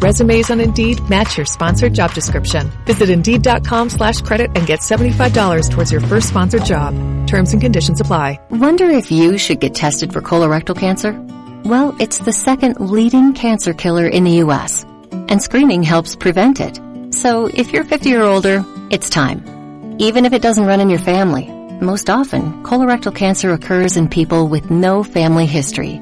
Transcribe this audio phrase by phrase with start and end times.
[0.00, 2.70] Resumes on Indeed match your sponsored job description.
[2.86, 6.94] Visit Indeed.com slash credit and get $75 towards your first sponsored job.
[7.26, 8.38] Terms and conditions apply.
[8.50, 11.20] Wonder if you should get tested for colorectal cancer?
[11.64, 14.84] Well, it's the second leading cancer killer in the U.S.
[15.12, 16.80] And screening helps prevent it.
[17.14, 19.96] So if you're 50 or older, it's time.
[19.98, 21.50] Even if it doesn't run in your family.
[21.82, 26.00] Most often, colorectal cancer occurs in people with no family history.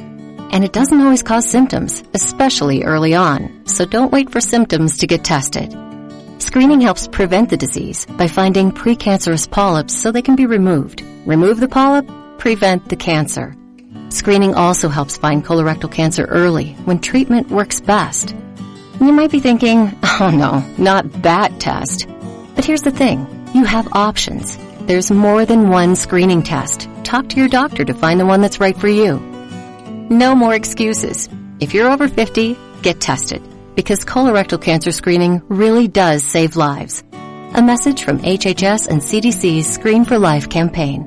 [0.51, 5.07] And it doesn't always cause symptoms, especially early on, so don't wait for symptoms to
[5.07, 5.75] get tested.
[6.38, 11.02] Screening helps prevent the disease by finding precancerous polyps so they can be removed.
[11.27, 13.55] Remove the polyp, prevent the cancer.
[14.09, 18.35] Screening also helps find colorectal cancer early when treatment works best.
[19.01, 22.09] You might be thinking, oh no, not that test.
[22.55, 24.59] But here's the thing, you have options.
[24.80, 26.88] There's more than one screening test.
[27.05, 29.38] Talk to your doctor to find the one that's right for you.
[30.11, 31.29] No more excuses.
[31.61, 33.43] If you're over 50, get tested
[33.75, 37.05] because colorectal cancer screening really does save lives.
[37.55, 41.05] A message from HHS and CDC's Screen for Life campaign.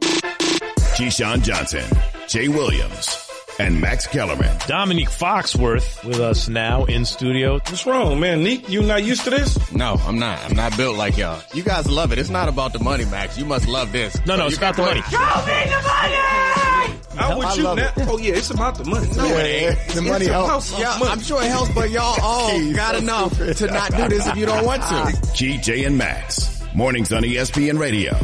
[0.00, 1.84] Keyshawn Johnson,
[2.26, 3.29] Jay Williams,
[3.60, 4.56] and Max Kellerman.
[4.66, 7.54] Dominique Foxworth with us now in studio.
[7.54, 8.42] What's wrong, man?
[8.42, 9.72] Neek, you not used to this?
[9.72, 10.38] No, I'm not.
[10.44, 11.42] I'm not built like y'all.
[11.52, 12.18] You guys love it.
[12.18, 13.36] It's not about the money, Max.
[13.38, 14.16] You must love this.
[14.26, 15.02] No, no, So it's you about the got money.
[15.02, 16.96] Show me the money!
[17.18, 17.92] I'm with I you love now.
[18.08, 19.08] Oh yeah, it's about the money.
[19.16, 19.78] No, Yeah, it ain't.
[19.88, 20.78] the It's money helps.
[20.78, 21.10] Yeah, money.
[21.10, 24.46] I'm sure it helps, but y'all all got enough to not do this if you
[24.46, 24.88] don't want to.
[25.34, 26.62] GJ and Max.
[26.74, 28.16] Mornings on ESPN Radio.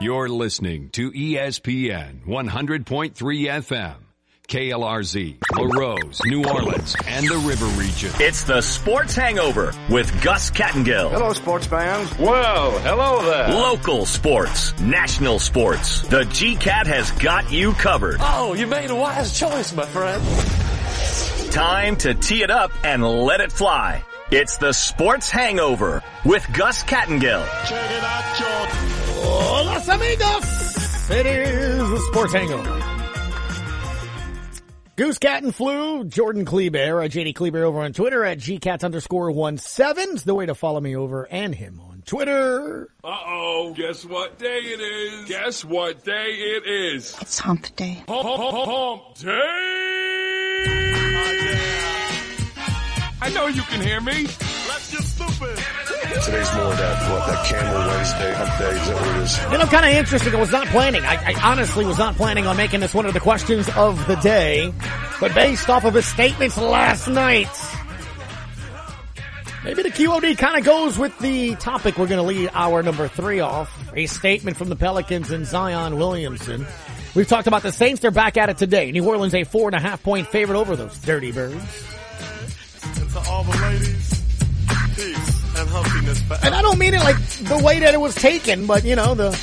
[0.00, 2.84] You're listening to ESPN 100.3
[3.14, 3.94] FM,
[4.50, 8.10] KLRZ, LaRose, New Orleans, and the River Region.
[8.18, 11.12] It's the Sports Hangover with Gus Kattengell.
[11.12, 12.18] Hello, sports fans.
[12.18, 13.54] Well, hello there.
[13.54, 16.02] Local sports, national sports.
[16.02, 18.16] The GCAT has got you covered.
[18.18, 20.20] Oh, you made a wise choice, my friend.
[21.52, 24.02] Time to tee it up and let it fly.
[24.32, 27.46] It's the Sports Hangover with Gus Kattengell.
[27.68, 28.70] Check it out, George.
[29.22, 31.10] Hola, amigos!
[31.10, 32.99] It is the Sports Hangover.
[35.00, 39.30] Goose Cat and Flu, Jordan Kleber, uh, JD Kleber over on Twitter at gcat underscore
[39.30, 42.90] one seven is the way to follow me over and him on Twitter.
[43.02, 43.72] Uh-oh.
[43.74, 45.26] Guess what day it is?
[45.26, 47.16] Guess what day it is?
[47.18, 48.04] It's hump day.
[48.06, 49.30] Hump, hump, hump, hump day!
[53.22, 54.26] I know you can hear me.
[54.70, 55.56] Let's get stupid.
[56.22, 58.70] Today's more that what that Camel Wednesday hump day.
[58.70, 59.52] Is that what it is?
[59.52, 60.34] You know, kind of interesting.
[60.34, 61.04] I was not planning.
[61.04, 64.14] I, I honestly was not planning on making this one of the questions of the
[64.16, 64.72] day,
[65.18, 67.48] but based off of his statements last night,
[69.64, 73.08] maybe the QOD kind of goes with the topic we're going to lead our number
[73.08, 73.76] three off.
[73.96, 76.64] A statement from the Pelicans and Zion Williamson.
[77.16, 78.00] We've talked about the Saints.
[78.00, 78.92] They're back at it today.
[78.92, 81.64] New Orleans a four and a half point favorite over those Dirty Birds.
[85.00, 86.46] Peace and humpiness forever.
[86.46, 89.14] And I don't mean it like the way that it was taken, but you know,
[89.14, 89.38] the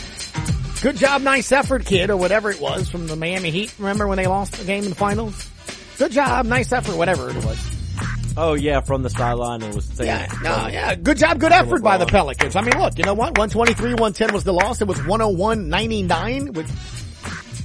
[0.84, 3.74] good job, nice effort kid or whatever it was from the Miami Heat.
[3.80, 5.50] Remember when they lost the game in the finals?
[5.98, 7.78] Good job, nice effort, whatever it was.
[8.38, 10.08] Oh yeah, from the sideline it was saying.
[10.10, 12.56] Yeah, no, yeah, good job, good effort by the Pelicans.
[12.56, 13.36] I mean, look, you know what?
[13.38, 14.80] 123, 110 was the loss.
[14.80, 16.70] It was 101, 99 with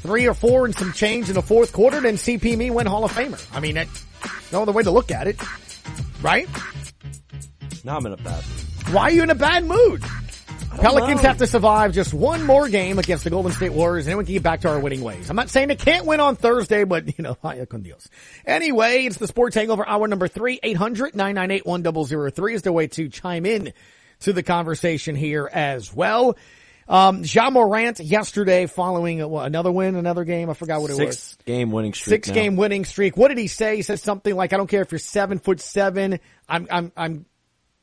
[0.02, 2.00] three or four and some change in the fourth quarter.
[2.00, 3.47] Then CP3 went Hall of Famer.
[3.54, 4.04] I mean, that's
[4.50, 5.36] no other way to look at it,
[6.22, 6.48] right?
[7.84, 8.43] Now I'm in a bad.
[8.91, 10.03] Why are you in a bad mood?
[10.76, 11.28] Pelicans know.
[11.28, 14.25] have to survive just one more game against the Golden State Warriors, and then we
[14.25, 15.28] can get back to our winning ways.
[15.28, 18.09] I'm not saying they can't win on Thursday, but you know, vaya con Dios.
[18.47, 23.72] Anyway, it's the Sports Hangover Hour number three, 800-998-1003 is the way to chime in
[24.20, 26.37] to the conversation here as well.
[26.88, 30.50] Um, Ja Morant yesterday following what, another win, another game.
[30.50, 31.19] I forgot what it was.
[31.19, 32.25] Six game winning streak.
[32.25, 32.34] Six now.
[32.34, 33.16] game winning streak.
[33.16, 33.76] What did he say?
[33.76, 36.19] He said something like, "I don't care if you're seven foot seven.
[36.49, 37.26] I'm, I'm, I'm,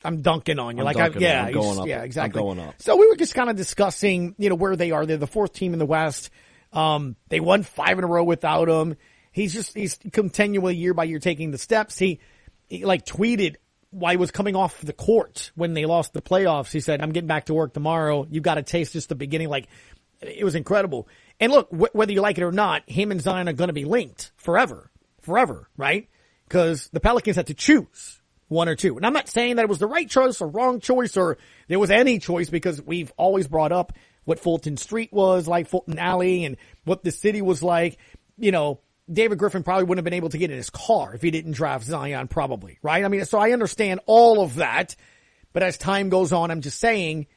[0.04, 1.46] I'm dunking on you." I'm like, I, yeah.
[1.46, 1.88] I'm going up.
[1.88, 2.42] yeah, I'm exactly.
[2.42, 2.76] going up.
[2.80, 5.06] So we were just kind of discussing, you know, where they are.
[5.06, 6.30] They're the fourth team in the West.
[6.72, 8.96] Um, they won five in a row without him.
[9.32, 11.98] He's just he's continually year by year taking the steps.
[11.98, 12.20] He,
[12.68, 13.56] he like tweeted
[13.92, 16.72] while he was coming off the court when they lost the playoffs.
[16.72, 18.28] He said, "I'm getting back to work tomorrow.
[18.30, 19.68] You've got to taste just the beginning." Like
[20.22, 21.08] it was incredible.
[21.40, 23.74] And look, wh- whether you like it or not, him and Zion are going to
[23.74, 24.92] be linked forever,
[25.22, 26.10] forever, right?
[26.48, 28.19] Because the Pelicans had to choose
[28.50, 28.98] one or two.
[28.98, 31.38] And I'm not saying that it was the right choice or wrong choice or
[31.68, 33.94] there was any choice because we've always brought up
[34.26, 37.98] what Fulton Street was like, Fulton Alley and what the city was like.
[38.38, 38.82] You know,
[39.12, 41.54] David Griffin probably wouldn't have been able to get in his car if he didn't
[41.54, 43.06] drive Zion probably, right?
[43.06, 44.96] I mean, so I understand all of that.
[45.54, 47.28] But as time goes on, I'm just saying,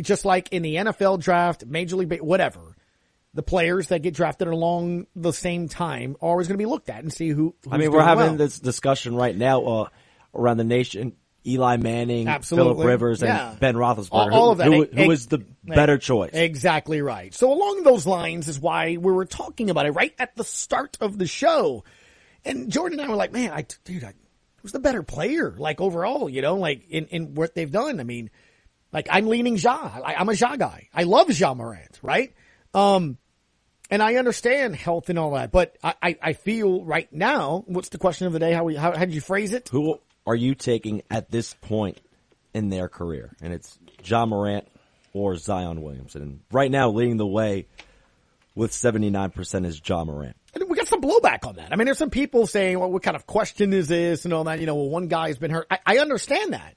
[0.00, 2.76] just like in the NFL draft, Major League, whatever,
[3.34, 6.88] the players that get drafted along the same time are always going to be looked
[6.88, 7.54] at and see who.
[7.70, 8.36] I mean, we're having well.
[8.36, 9.64] this discussion right now.
[9.64, 9.88] Uh,
[10.34, 11.14] around the nation.
[11.46, 12.74] Eli Manning, Absolutely.
[12.74, 13.56] Philip Rivers, and Yeah.
[13.58, 14.08] Ben Roethlisberger.
[14.12, 14.66] All, all of that.
[14.66, 16.30] Who, who was the better choice?
[16.34, 17.32] Exactly right.
[17.32, 20.98] So along those lines is why we were talking about it right at the start
[21.00, 21.84] of the show.
[22.44, 24.12] And Jordan and I were like, man, I, dude, I,
[24.56, 25.54] who's the better player?
[25.56, 27.98] Like overall, you know, like in, in what they've done.
[28.00, 28.30] I mean,
[28.92, 29.90] like I'm leaning Ja.
[30.04, 30.88] I, I'm a Ja guy.
[30.92, 32.34] I love Ja Morant, right?
[32.74, 33.16] Um,
[33.90, 37.88] and I understand health and all that, but I, I, I feel right now, what's
[37.88, 38.52] the question of the day?
[38.52, 39.70] How we, how, how did you phrase it?
[39.70, 39.98] Who
[40.28, 42.00] are you taking at this point
[42.52, 43.34] in their career?
[43.40, 44.68] And it's Ja Morant
[45.14, 46.22] or Zion Williamson.
[46.22, 47.66] And right now, leading the way
[48.54, 50.36] with 79% is Ja Morant.
[50.52, 51.72] And we got some blowback on that.
[51.72, 54.44] I mean, there's some people saying, well, what kind of question is this and all
[54.44, 54.60] that?
[54.60, 55.66] You know, well, one guy's been hurt.
[55.70, 56.76] I, I understand that.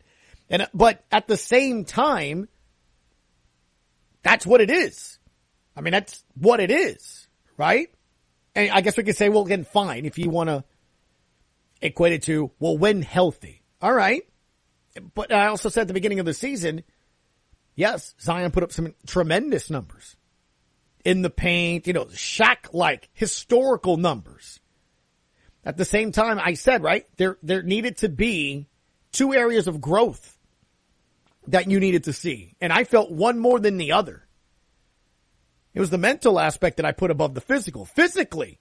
[0.50, 2.48] And, but at the same time,
[4.24, 5.20] that's what it is.
[5.76, 7.28] I mean, that's what it is,
[7.58, 7.90] right?
[8.56, 10.64] And I guess we could say, well, again, fine, if you want to
[11.82, 13.62] equate it to, well, when healthy.
[13.82, 14.24] All right.
[15.16, 16.84] But I also said at the beginning of the season,
[17.76, 20.16] yes, Zion put up some tremendous numbers
[21.04, 24.60] in the paint, you know, Shaq like historical numbers.
[25.64, 28.68] At the same time, I said, right, there, there needed to be
[29.12, 30.38] two areas of growth
[31.48, 32.56] that you needed to see.
[32.60, 34.28] And I felt one more than the other.
[35.74, 37.86] It was the mental aspect that I put above the physical.
[37.86, 38.60] Physically,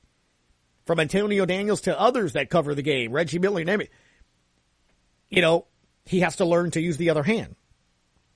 [0.90, 3.90] from Antonio Daniels to others that cover the game, Reggie Miller, name it.
[5.28, 5.66] You know,
[6.04, 7.54] he has to learn to use the other hand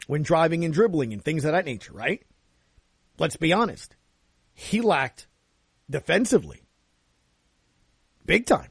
[0.06, 2.22] when driving and dribbling and things of that nature, right?
[3.18, 3.96] Let's be honest.
[4.52, 5.26] He lacked
[5.90, 6.62] defensively.
[8.24, 8.70] Big time.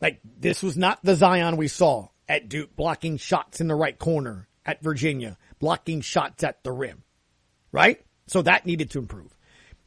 [0.00, 3.98] Like, this was not the Zion we saw at Duke blocking shots in the right
[3.98, 7.02] corner at Virginia, blocking shots at the rim.
[7.72, 8.00] Right?
[8.28, 9.33] So that needed to improve.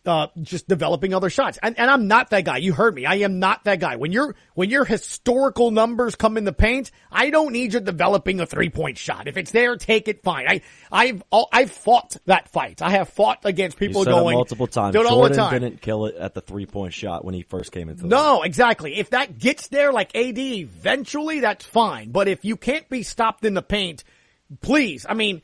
[0.08, 1.60] Uh, just developing other shots.
[1.62, 2.58] And, and I'm not that guy.
[2.58, 3.06] You heard me.
[3.06, 3.98] I am not that guy.
[3.98, 8.40] When your when your historical numbers come in the paint, I don't need you developing
[8.40, 9.28] a three point shot.
[9.28, 10.48] If it's there, take it fine.
[10.48, 10.62] I,
[10.92, 12.82] I've, I've fought that fight.
[12.82, 14.94] I have fought against people going multiple times.
[14.94, 15.52] Do it all the time.
[15.52, 18.08] didn't kill it at the three point shot when he first came into.
[18.08, 18.98] No, exactly.
[18.98, 22.12] If that gets there like AD eventually, that's fine.
[22.12, 24.04] But if you can't be stopped in the paint,
[24.62, 25.06] please.
[25.08, 25.42] I mean,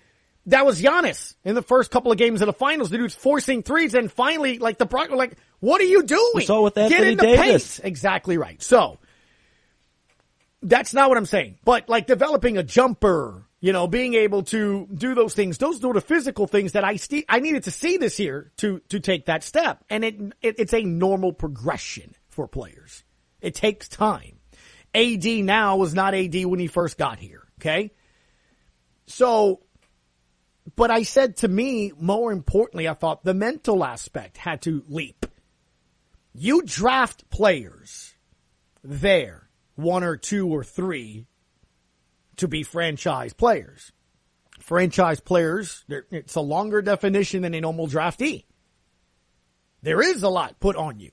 [0.48, 2.90] that was Giannis in the first couple of games of the finals.
[2.90, 6.32] The dude's forcing threes and finally, like the Brock, like, what are you doing?
[6.36, 7.80] We saw it with Get Anthony in the Davis.
[7.80, 7.88] paint.
[7.88, 8.62] Exactly right.
[8.62, 9.00] So,
[10.64, 11.58] that's not what I'm saying.
[11.64, 15.94] But like developing a jumper, you know, being able to do those things, those are
[15.94, 19.26] the physical things that I st- I needed to see this year to, to take
[19.26, 19.84] that step.
[19.90, 23.04] And it, it, it's a normal progression for players.
[23.42, 24.40] It takes time.
[24.96, 27.44] AD now was not AD when he first got here.
[27.60, 27.92] Okay.
[29.06, 29.63] So,
[30.76, 35.26] but I said to me, more importantly, I thought the mental aspect had to leap.
[36.34, 38.16] You draft players
[38.84, 41.28] there, one or two or three,
[42.38, 43.92] to be franchise players.
[44.60, 48.46] Franchise players, it's a longer definition than a normal draftee.
[49.82, 51.12] There is a lot put on you.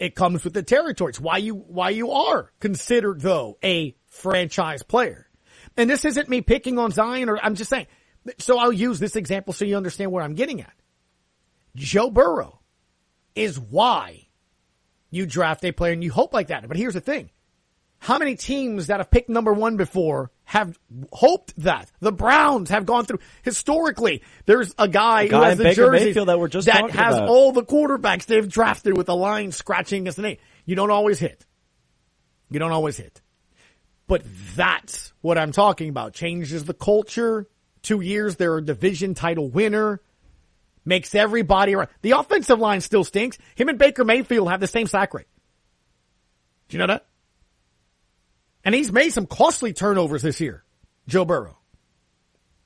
[0.00, 1.10] It comes with the territory.
[1.10, 5.28] It's why you, why you are considered though a franchise player.
[5.76, 7.86] And this isn't me picking on Zion or I'm just saying,
[8.38, 10.72] so I'll use this example so you understand where I'm getting at.
[11.76, 12.60] Joe Burrow
[13.34, 14.28] is why
[15.10, 16.66] you draft a player and you hope like that.
[16.66, 17.30] But here's the thing.
[17.98, 20.78] How many teams that have picked number one before have
[21.12, 21.90] hoped that?
[22.00, 24.22] The Browns have gone through historically.
[24.46, 27.28] There's a guy, A guy who has the jersey that we're just that has about.
[27.28, 30.38] all the quarterbacks they've drafted with a line scratching against the name.
[30.64, 31.44] You don't always hit.
[32.50, 33.20] You don't always hit.
[34.06, 34.22] But
[34.56, 36.14] that's what I'm talking about.
[36.14, 37.46] Changes the culture.
[37.82, 40.00] Two years, they're a division title winner.
[40.84, 41.88] Makes everybody around.
[42.02, 43.38] The offensive line still stinks.
[43.54, 45.26] Him and Baker Mayfield have the same sack rate.
[46.68, 47.06] Do you know that?
[48.64, 50.64] And he's made some costly turnovers this year,
[51.06, 51.58] Joe Burrow.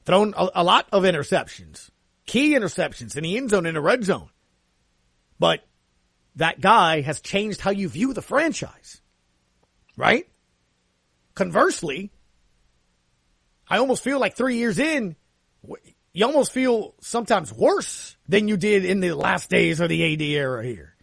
[0.05, 1.91] Thrown a, a lot of interceptions.
[2.27, 4.29] Key interceptions in the end zone, in the red zone.
[5.39, 5.67] But
[6.37, 9.01] that guy has changed how you view the franchise.
[9.97, 10.29] Right?
[11.35, 12.13] Conversely,
[13.69, 15.17] I almost feel like three years in,
[16.13, 20.23] you almost feel sometimes worse than you did in the last days of the AD
[20.23, 20.95] era here.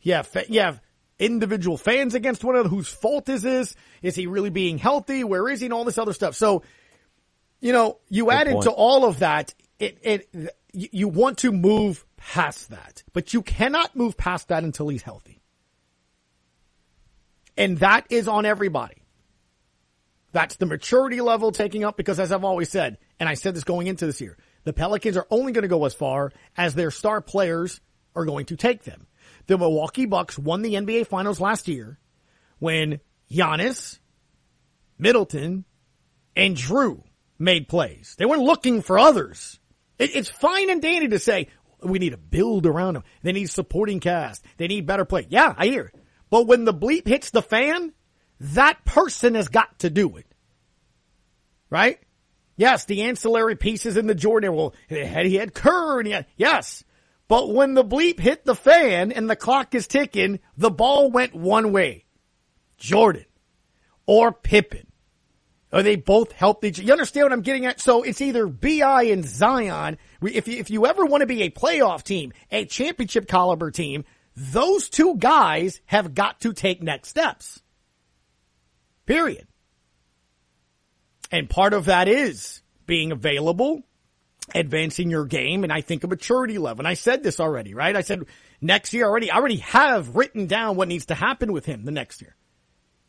[0.00, 0.80] You have, you have
[1.18, 2.68] individual fans against one another.
[2.68, 3.74] Whose fault is this?
[4.02, 5.24] Is he really being healthy?
[5.24, 5.66] Where is he?
[5.66, 6.34] And all this other stuff.
[6.34, 6.62] So,
[7.60, 8.56] you know, you Good add point.
[8.58, 13.42] into all of that, it, it, you you want to move past that, but you
[13.42, 15.40] cannot move past that until he's healthy.
[17.56, 18.97] And that is on everybody.
[20.38, 23.64] That's the maturity level taking up because as I've always said, and I said this
[23.64, 26.92] going into this year, the Pelicans are only going to go as far as their
[26.92, 27.80] star players
[28.14, 29.08] are going to take them.
[29.46, 31.98] The Milwaukee Bucks won the NBA finals last year
[32.60, 33.98] when Giannis
[34.98, 35.64] Middleton,
[36.36, 37.02] and Jrue
[37.38, 38.14] made plays.
[38.18, 39.58] They weren't looking for others.
[39.98, 41.48] It, it's fine and dandy to say,
[41.82, 43.04] we need to build around them.
[43.22, 44.44] They need supporting cast.
[44.56, 45.26] They need better play.
[45.28, 45.92] Yeah, I hear.
[46.30, 47.92] But when the bleep hits the fan,
[48.40, 50.26] that person has got to do it.
[51.70, 51.98] Right?
[52.56, 54.54] Yes, the ancillary pieces in the Jordan.
[54.54, 56.84] Well, had, he had Kerr and he had, yes.
[57.28, 61.34] But when the bleep hit the fan and the clock is ticking, the ball went
[61.34, 62.04] one way.
[62.78, 63.26] Jordan
[64.06, 64.86] or Pippen.
[65.70, 67.78] Or they both helped each You understand what I'm getting at?
[67.78, 69.98] So it's either BI and Zion.
[70.22, 74.06] If you, if you ever want to be a playoff team, a championship caliber team,
[74.34, 77.60] those two guys have got to take next steps.
[79.04, 79.47] Period.
[81.30, 83.82] And part of that is being available,
[84.54, 86.80] advancing your game, and I think a maturity level.
[86.80, 87.94] And I said this already, right?
[87.94, 88.24] I said
[88.60, 91.90] next year already, I already have written down what needs to happen with him the
[91.92, 92.34] next year.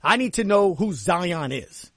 [0.03, 1.91] I need to know who Zion is.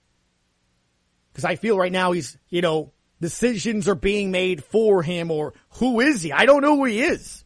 [1.34, 5.54] Cause I feel right now he's, you know, decisions are being made for him or
[5.78, 6.30] who is he?
[6.30, 7.44] I don't know who he is.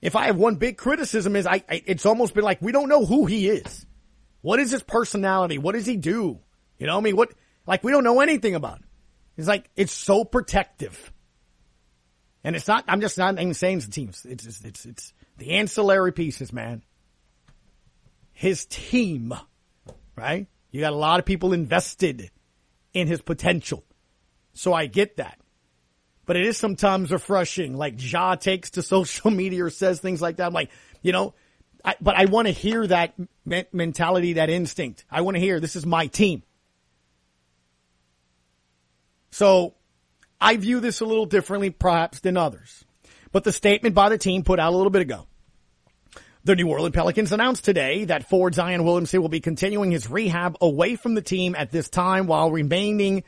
[0.00, 2.88] If I have one big criticism is I, I it's almost been like we don't
[2.88, 3.86] know who he is.
[4.42, 5.58] What is his personality?
[5.58, 6.38] What does he do?
[6.78, 7.32] You know, I mean, what,
[7.66, 8.84] like we don't know anything about him.
[9.36, 11.12] It's like, it's so protective.
[12.44, 14.26] And it's not, I'm just not even saying it's the teams.
[14.28, 16.82] It's, it's, it's, it's the ancillary pieces, man.
[18.32, 19.32] His team,
[20.16, 20.48] right?
[20.70, 22.30] You got a lot of people invested
[22.92, 23.84] in his potential.
[24.54, 25.38] So I get that.
[26.26, 27.76] But it is sometimes refreshing.
[27.76, 30.46] Like Ja takes to social media or says things like that.
[30.46, 30.70] I'm like,
[31.00, 31.34] you know,
[31.84, 35.04] I, but I want to hear that me- mentality, that instinct.
[35.10, 36.42] I want to hear this is my team.
[39.30, 39.74] So
[40.40, 42.84] I view this a little differently perhaps than others.
[43.32, 45.26] But the statement by the team put out a little bit ago.
[46.44, 50.56] The New Orleans Pelicans announced today that Ford Zion Williamson will be continuing his rehab
[50.60, 53.22] away from the team at this time while remaining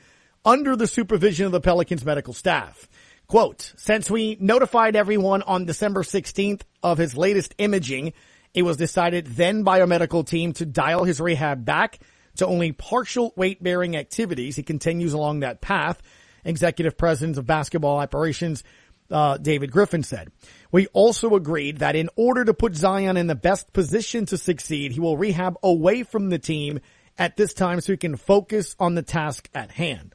[0.44, 2.88] under the supervision of the Pelicans medical staff.
[3.28, 8.12] Quote, since we notified everyone on December 16th of his latest imaging,
[8.54, 11.99] it was decided then by our medical team to dial his rehab back
[12.37, 14.56] to only partial weight bearing activities.
[14.56, 16.00] He continues along that path.
[16.44, 18.64] Executive President of Basketball Operations,
[19.11, 20.30] uh, David Griffin said.
[20.70, 24.92] We also agreed that in order to put Zion in the best position to succeed,
[24.92, 26.80] he will rehab away from the team
[27.16, 30.14] at this time so he can focus on the task at hand.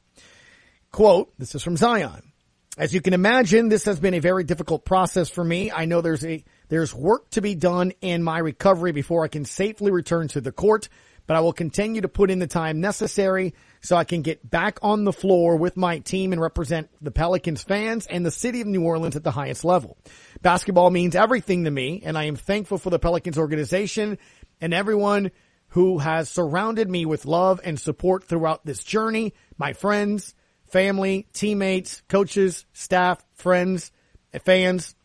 [0.92, 2.32] Quote, this is from Zion.
[2.78, 5.72] As you can imagine, this has been a very difficult process for me.
[5.72, 9.46] I know there's a, there's work to be done in my recovery before I can
[9.46, 10.90] safely return to the court
[11.30, 14.80] but I will continue to put in the time necessary so I can get back
[14.82, 18.68] on the floor with my team and represent the Pelicans fans and the city of
[18.68, 19.96] New Orleans at the highest level.
[20.42, 24.18] Basketball means everything to me and I am thankful for the Pelicans organization
[24.60, 25.30] and everyone
[25.68, 29.36] who has surrounded me with love and support throughout this journey.
[29.56, 30.34] My friends,
[30.72, 33.92] family, teammates, coaches, staff, friends,
[34.46, 34.96] fans,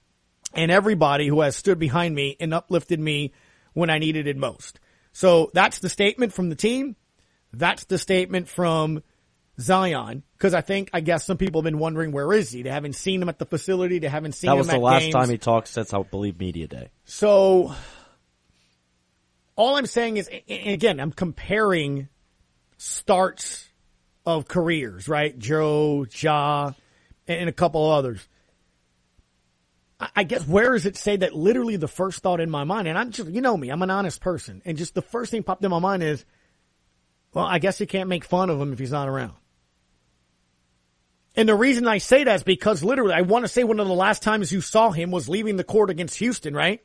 [0.57, 3.33] and everybody who has stood behind me and uplifted me
[3.73, 4.81] when I needed it most.
[5.13, 6.97] So that's the statement from the team.
[7.53, 9.03] That's the statement from
[9.61, 10.25] Zion.
[10.39, 12.63] Cause I think, I guess some people have been wondering where is he?
[12.63, 13.99] They haven't seen him at the facility.
[13.99, 15.15] They haven't seen that him was the last games.
[15.15, 16.91] time he talked since I believe media day.
[17.05, 17.73] So
[19.57, 22.09] all I'm saying is, again, I'm comparing
[22.77, 23.69] starts
[24.27, 25.39] of careers, right?
[25.39, 26.73] Joe, Ja,
[27.29, 28.27] and a couple of others.
[30.01, 32.99] I guess where does it say that literally the first thought in my mind, and
[32.99, 35.65] I'm just, you know me, I'm an honest person, and just the first thing popped
[35.65, 36.25] in my mind is,
[37.33, 39.35] well, I guess you can't make fun of him if he's not around.
[41.37, 43.89] And the reason I say that is because literally, I want to say one of
[43.89, 46.85] the last times you saw him was leaving the court against Houston, right?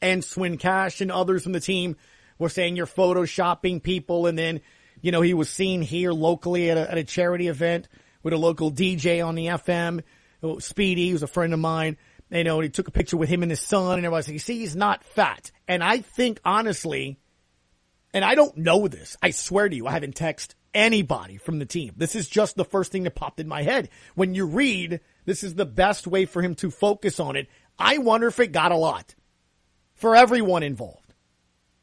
[0.00, 1.96] And Swin Cash and others from the team
[2.38, 4.60] were saying you're photoshopping people, and then,
[5.00, 7.88] you know, he was seen here locally at a, at a charity event
[8.22, 10.02] with a local DJ on the FM.
[10.42, 11.96] Oh, Speedy, who's a friend of mine
[12.30, 14.38] you know, he took a picture with him and his son and everybody's like, you
[14.38, 15.50] see, he's not fat.
[15.66, 17.18] And I think honestly,
[18.12, 19.16] and I don't know this.
[19.22, 21.94] I swear to you, I haven't texted anybody from the team.
[21.96, 23.88] This is just the first thing that popped in my head.
[24.14, 27.48] When you read, this is the best way for him to focus on it.
[27.78, 29.14] I wonder if it got a lot
[29.94, 31.14] for everyone involved.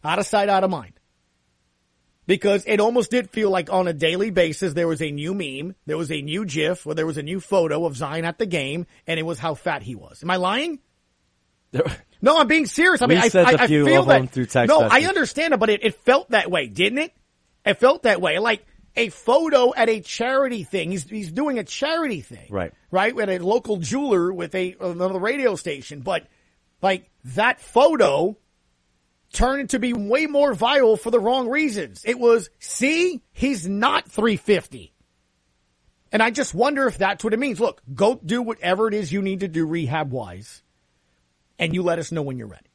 [0.04, 0.97] Out of sight, out of mind
[2.28, 5.76] because it almost did feel like on a daily basis there was a new meme,
[5.86, 8.46] there was a new GIF, or there was a new photo of Zion at the
[8.46, 10.22] game, and it was how fat he was.
[10.22, 10.80] Am I lying?
[12.22, 13.02] no, I'm being serious.
[13.02, 14.36] I mean, I, I, I feel that.
[14.68, 15.04] no, message.
[15.04, 17.14] I understand it, but it, it felt that way, didn't it?
[17.66, 18.40] It felt that way.
[18.40, 18.66] Like
[18.96, 20.92] a photo at a charity thing.
[20.92, 22.74] He's he's doing a charity thing, right?
[22.92, 26.02] Right, at a local jeweler with a another radio station.
[26.02, 26.28] But
[26.82, 28.38] like that photo
[29.34, 32.04] turned to be way more viral for the wrong reasons.
[32.06, 34.94] It was, see, he's not 350.
[36.12, 37.60] And I just wonder if that's what it means.
[37.60, 40.64] Look, go do whatever it is you need to do rehab wise
[41.60, 42.70] and you let us know when you're ready.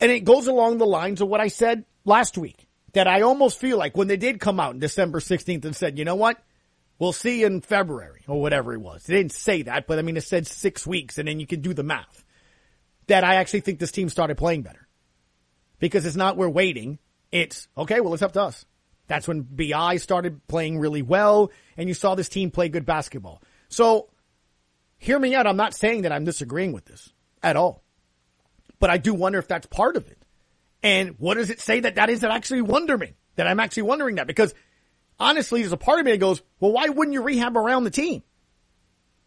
[0.00, 3.58] And it goes along the lines of what I said last week that I almost
[3.58, 6.42] feel like when they did come out on December 16th and said, you know what?
[6.98, 9.04] We'll see in February or whatever it was.
[9.04, 11.60] They didn't say that, but I mean, it said six weeks and then you can
[11.60, 12.24] do the math.
[13.06, 14.79] That I actually think this team started playing better
[15.80, 17.00] because it's not we're waiting.
[17.32, 18.00] It's okay.
[18.00, 18.64] Well, it's up to us.
[19.08, 23.42] That's when BI started playing really well and you saw this team play good basketball.
[23.68, 24.08] So
[24.98, 25.48] hear me out.
[25.48, 27.82] I'm not saying that I'm disagreeing with this at all,
[28.78, 30.22] but I do wonder if that's part of it.
[30.82, 34.16] And what does it say that that is that actually wondering that I'm actually wondering
[34.16, 34.54] that because
[35.18, 37.90] honestly, there's a part of me that goes, well, why wouldn't you rehab around the
[37.90, 38.22] team?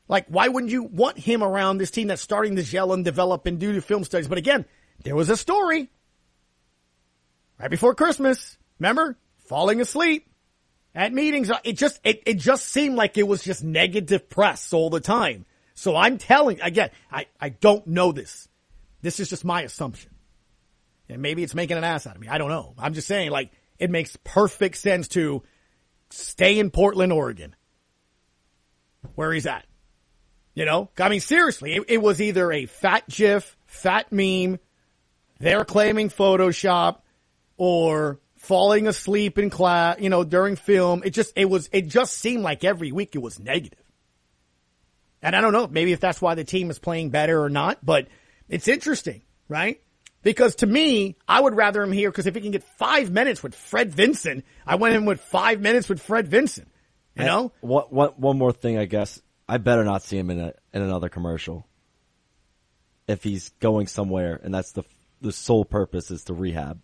[0.08, 3.46] Like, why wouldn't you want him around this team that's starting to gel and develop
[3.46, 4.28] and do the film studies?
[4.28, 4.66] But again,
[5.04, 5.90] there was a story
[7.64, 8.58] right before Christmas.
[8.78, 9.18] Remember?
[9.46, 10.28] Falling asleep
[10.94, 11.50] at meetings.
[11.64, 15.46] It just, it, it just seemed like it was just negative press all the time.
[15.74, 18.50] So I'm telling, again, I, I don't know this.
[19.02, 20.12] This is just my assumption.
[21.08, 22.28] And maybe it's making an ass out of me.
[22.28, 22.74] I don't know.
[22.78, 25.44] I'm just saying, like, it makes perfect sense to
[26.10, 27.56] stay in Portland, Oregon,
[29.16, 29.66] where he's at.
[30.54, 34.60] You know, I mean, seriously, it, it was either a fat GIF, fat meme,
[35.40, 36.98] they're claiming Photoshop,
[37.58, 41.02] or falling asleep in class, you know, during film.
[41.06, 43.80] It just, it was, it just seemed like every week it was negative.
[45.22, 47.84] And I don't know, maybe if that's why the team is playing better or not,
[47.84, 48.08] but
[48.50, 49.82] it's interesting, right?
[50.22, 53.42] Because to me, I would rather him here because if he can get five minutes
[53.42, 56.70] with Fred Vinson, I went in with five minutes with Fred Vinson.
[57.16, 57.52] You know?
[57.62, 59.22] What, what, one more thing, I guess.
[59.48, 61.68] I better not see him in a, in another commercial.
[63.08, 64.84] If he's going somewhere and that's the,
[65.22, 66.82] the sole purpose is to rehab.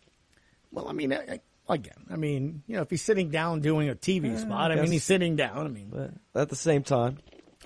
[0.72, 3.96] Well, I mean, I, again, I mean, you know, if he's sitting down doing a
[3.96, 5.66] TV spot, I mean, he's sitting down.
[5.66, 7.20] I mean, but at the same time,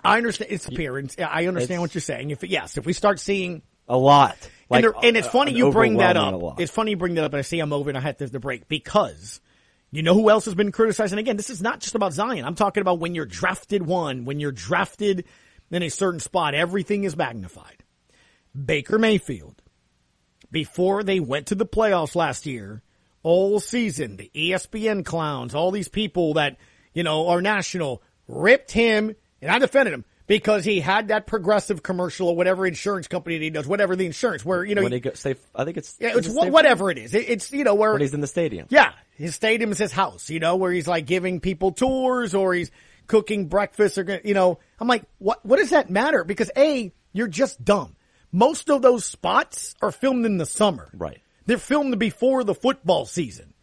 [0.04, 1.16] I understand its appearance.
[1.20, 2.32] I understand what you're saying.
[2.32, 4.38] If yes, if we start seeing a lot,
[4.70, 6.60] like, and, and, it's uh, funny you bring that up.
[6.60, 8.28] It's funny you bring that up, and I see I'm over and I had to
[8.28, 9.42] the break because
[9.92, 11.14] you know who else has been criticized.
[11.14, 12.46] And again, this is not just about Zion.
[12.46, 15.26] I'm talking about when you're drafted one, when you're drafted
[15.72, 17.84] in a certain spot, everything is magnified.
[18.54, 19.62] Baker Mayfield,
[20.52, 22.84] before they went to the playoffs last year,
[23.24, 26.58] all season, the ESPN clowns, all these people that,
[26.94, 31.84] you know, are national, ripped him, and I defended him because he had that progressive
[31.84, 34.92] commercial or whatever insurance company that he does, whatever the insurance, where, you know, when
[34.92, 37.14] he go, stay, I think it's yeah, it's it whatever it is.
[37.14, 38.68] It, it's, you know, where when he's in the stadium.
[38.70, 42.54] yeah, his stadium is his house, you know, where he's like giving people tours or
[42.54, 42.72] he's
[43.08, 46.24] cooking breakfast or, you know, I'm like, what, what does that matter?
[46.24, 47.96] Because A, you're just dumb.
[48.32, 50.90] Most of those spots are filmed in the summer.
[50.94, 51.22] Right.
[51.46, 53.54] They're filmed before the football season.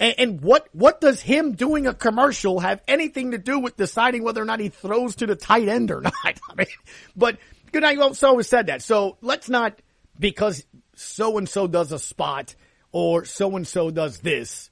[0.00, 4.24] And, and what, what does him doing a commercial have anything to do with deciding
[4.24, 6.14] whether or not he throws to the tight end or not?
[6.24, 6.66] I mean,
[7.16, 7.38] but
[7.72, 7.98] good night.
[8.16, 8.82] So always said that.
[8.82, 9.80] So let's not,
[10.18, 12.54] because so and so does a spot
[12.92, 14.70] or so and so does this,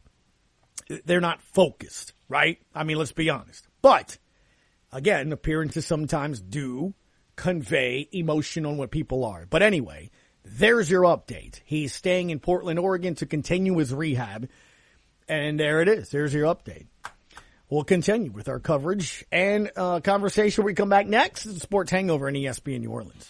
[1.05, 2.59] they're not focused, right?
[2.75, 3.67] I mean, let's be honest.
[3.81, 4.19] But
[4.93, 6.95] again, appearances sometimes do
[7.37, 9.47] convey emotion on what people are.
[9.49, 10.11] But anyway,
[10.59, 11.61] there's your update.
[11.65, 14.49] He's staying in Portland, Oregon to continue his rehab.
[15.29, 16.11] And there it is.
[16.11, 16.87] There's your update.
[17.71, 21.47] We'll continue with our coverage and uh, conversation we come back next.
[21.47, 23.29] It's Sports Hangover in ESPN New Orleans.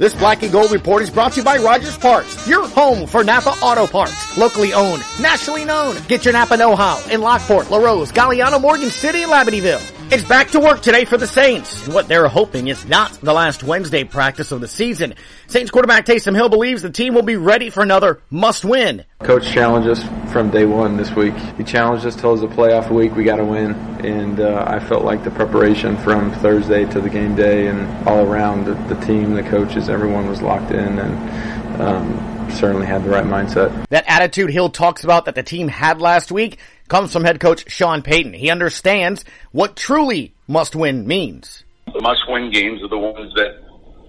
[0.00, 3.24] This Black and Gold report is brought to you by Rogers Parts, your home for
[3.24, 4.36] Napa Auto Parts.
[4.36, 5.96] Locally owned, nationally known.
[6.08, 10.03] Get your Napa know-how in Lockport, LaRose, Galliano, Morgan City, and Labadieville.
[10.10, 11.86] It's back to work today for the Saints.
[11.86, 15.14] And what they're hoping is not the last Wednesday practice of the season.
[15.46, 19.04] Saints quarterback Taysom Hill believes the team will be ready for another must-win.
[19.20, 21.34] Coach challenged us from day one this week.
[21.56, 23.72] He challenged us, told us a playoff week, we got to win.
[24.04, 28.24] And uh, I felt like the preparation from Thursday to the game day and all
[28.24, 33.10] around the, the team, the coaches, everyone was locked in and um, certainly had the
[33.10, 33.88] right mindset.
[33.88, 37.70] That attitude Hill talks about that the team had last week comes from head coach
[37.70, 38.32] Sean Payton.
[38.34, 41.64] He understands what truly must win means.
[41.86, 43.62] The must-win games are the ones that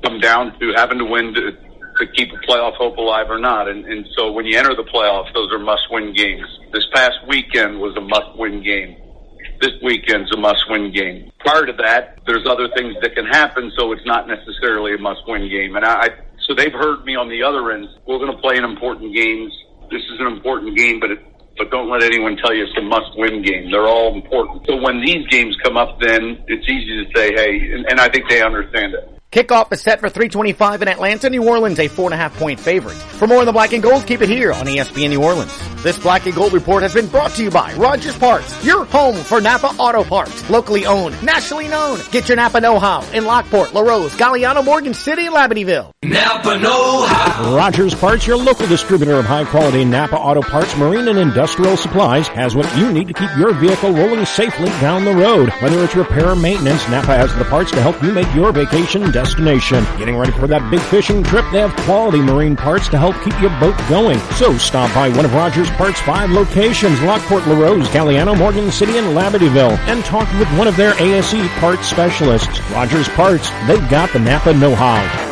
[0.03, 3.67] come down to having to win to, to keep a playoff hope alive or not.
[3.67, 6.45] And, and so when you enter the playoffs, those are must-win games.
[6.73, 8.97] This past weekend was a must-win game.
[9.62, 11.31] This weekend's a must-win game.
[11.39, 15.47] Prior to that, there's other things that can happen, so it's not necessarily a must-win
[15.49, 15.75] game.
[15.75, 16.10] And I, I
[16.47, 17.89] so they've heard me on the other end.
[18.08, 19.51] We're going to play an important games.
[19.89, 21.19] This is an important game, but it,
[21.58, 23.71] but don't let anyone tell you it's a must-win game.
[23.71, 24.65] They're all important.
[24.67, 28.10] So when these games come up, then it's easy to say, hey, and, and I
[28.10, 29.14] think they understand it.
[29.35, 32.57] Kickoff is set for 325 in Atlanta, New Orleans, a four and a half point
[32.57, 32.95] favorite.
[32.95, 35.51] For more on the black and gold, keep it here on ESPN New Orleans.
[35.83, 39.17] This black and gold report has been brought to you by Rogers Parts, your home
[39.17, 40.49] for Napa Auto Parts.
[40.49, 41.99] Locally owned, nationally known.
[42.11, 45.91] Get your Napa know-how in Lockport, LaRose, Galliano, Morgan City, and Labadieville.
[46.01, 47.57] Napa know-how.
[47.57, 52.29] Rogers Parts, your local distributor of high quality Napa Auto Parts, marine and industrial supplies,
[52.29, 55.49] has what you need to keep your vehicle rolling safely down the road.
[55.59, 59.01] Whether it's repair or maintenance, Napa has the parts to help you make your vacation
[59.01, 59.24] destination.
[59.97, 63.39] Getting ready for that big fishing trip, they have quality marine parts to help keep
[63.41, 64.19] your boat going.
[64.35, 69.07] So stop by one of Rogers Parts' five locations, Lockport, LaRose, Galliano, Morgan City, and
[69.17, 72.59] Labadieville, and talk with one of their ASE parts specialists.
[72.71, 75.31] Rogers Parts, they've got the Napa know-how.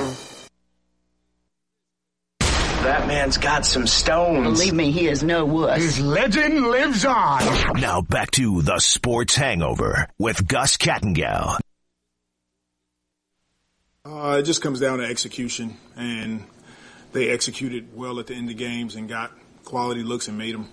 [2.83, 4.59] That man's got some stones.
[4.59, 5.81] Believe me, he is no wuss.
[5.81, 7.41] His legend lives on.
[7.79, 11.59] Now back to the Sports Hangover with Gus Kattengell.
[14.05, 16.45] Uh, it just comes down to execution, and
[17.13, 19.31] they executed well at the end of games and got
[19.63, 20.67] quality looks and made them.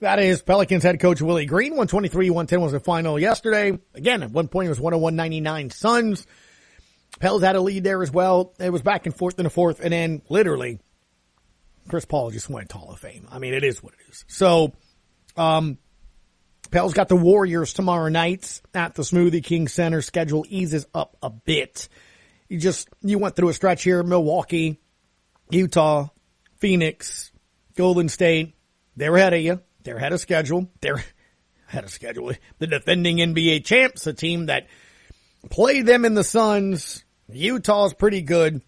[0.00, 1.74] That is Pelicans head coach Willie Green.
[1.74, 3.78] 123-110 was the final yesterday.
[3.94, 6.26] Again, at one point it was 101-99 Suns.
[7.20, 8.54] Pels had a lead there as well.
[8.58, 10.78] It was back and forth in the fourth, and then literally,
[11.88, 13.28] Chris Paul just went to Hall of Fame.
[13.30, 14.24] I mean, it is what it is.
[14.26, 14.72] So,
[15.36, 15.76] um,
[16.70, 20.00] Pels got the Warriors tomorrow night at the Smoothie King Center.
[20.00, 21.90] Schedule eases up a bit.
[22.48, 24.80] You just, you went through a stretch here, Milwaukee,
[25.50, 26.08] Utah,
[26.58, 27.30] Phoenix,
[27.76, 28.54] Golden State.
[28.96, 29.60] They're ahead of you.
[29.84, 30.68] They're ahead of schedule.
[30.80, 31.04] They're
[31.68, 32.32] ahead of schedule.
[32.58, 34.66] The defending NBA champs, a team that
[35.50, 37.04] played them in the Suns.
[37.30, 38.62] Utah's pretty good.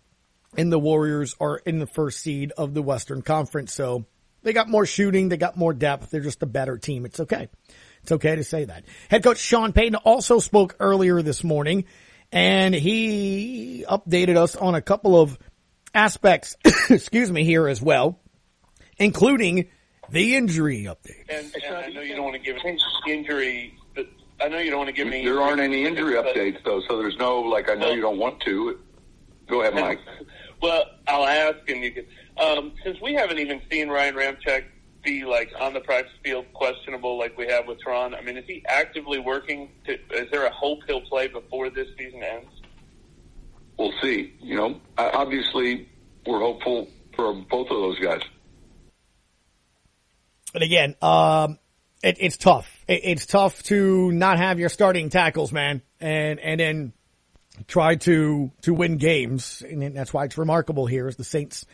[0.56, 3.72] And the Warriors are in the first seed of the Western Conference.
[3.72, 4.04] So
[4.42, 5.28] they got more shooting.
[5.28, 6.10] They got more depth.
[6.10, 7.06] They're just a better team.
[7.06, 7.48] It's okay.
[8.02, 8.84] It's okay to say that.
[9.08, 11.84] Head coach Sean Payton also spoke earlier this morning
[12.32, 15.38] and he updated us on a couple of
[15.94, 16.56] aspects,
[16.90, 18.20] excuse me, here as well,
[18.98, 19.68] including
[20.10, 21.24] the injury update.
[21.28, 22.56] And, and I know you don't want to give
[23.08, 24.06] injury, but
[24.40, 25.24] I know you don't want to give me.
[25.24, 27.70] There aren't any injury updates though, so there's no like.
[27.70, 28.78] I know you don't want to.
[29.48, 30.00] Go ahead, Mike.
[30.62, 32.06] well, I'll ask, and you can.
[32.38, 34.64] Um, since we haven't even seen Ryan Ramczyk
[35.02, 38.44] be like on the practice field questionable like we have with Tron, I mean, is
[38.46, 39.70] he actively working?
[39.86, 42.48] To, is there a hope he'll play before this season ends?
[43.78, 44.34] We'll see.
[44.40, 45.88] You know, obviously
[46.26, 48.20] we're hopeful for both of those guys.
[50.52, 51.58] But again, um,
[52.02, 52.68] it, it's tough.
[52.88, 56.92] It, it's tough to not have your starting tackles, man, and and then
[57.66, 61.66] try to to win games, and that's why it's remarkable here as the Saints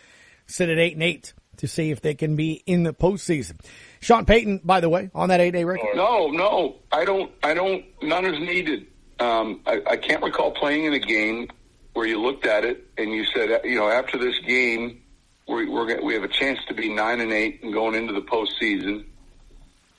[0.47, 3.59] sit at eight and eight to see if they can be in the postseason.
[4.01, 5.97] Sean Payton, by the way, on that eight day record.
[5.97, 7.33] No, no, I don't.
[7.43, 7.85] I don't.
[8.03, 8.87] None is needed.
[9.19, 11.49] Um, I, I can't recall playing in a game
[11.95, 15.01] where you looked at it and you said, you know, after this game,
[15.49, 18.21] we're, we're we have a chance to be nine and eight and going into the
[18.21, 19.05] postseason,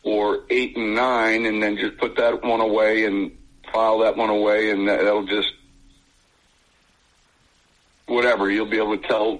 [0.03, 3.31] or eight and nine, and then just put that one away and
[3.73, 5.49] file that one away, and that, that'll just
[8.07, 9.39] whatever you'll be able to tell,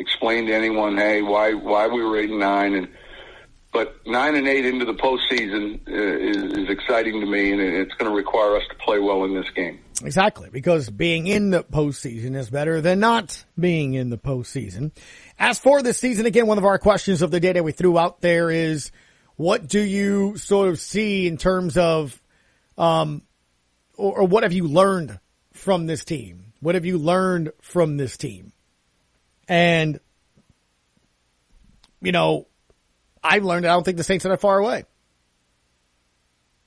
[0.00, 2.88] explain to anyone, hey, why why we were eight and nine, and
[3.72, 7.94] but nine and eight into the postseason uh, is, is exciting to me, and it's
[7.94, 9.78] going to require us to play well in this game.
[10.02, 14.90] Exactly, because being in the postseason is better than not being in the postseason.
[15.38, 17.98] As for this season, again, one of our questions of the day that we threw
[17.98, 18.90] out there is,
[19.36, 22.20] what do you sort of see in terms of,
[22.78, 23.22] um,
[23.96, 25.20] or, or what have you learned
[25.52, 26.52] from this team?
[26.60, 28.49] What have you learned from this team?
[29.50, 29.98] And,
[32.00, 32.46] you know,
[33.22, 34.84] I've learned I don't think the Saints are that far away.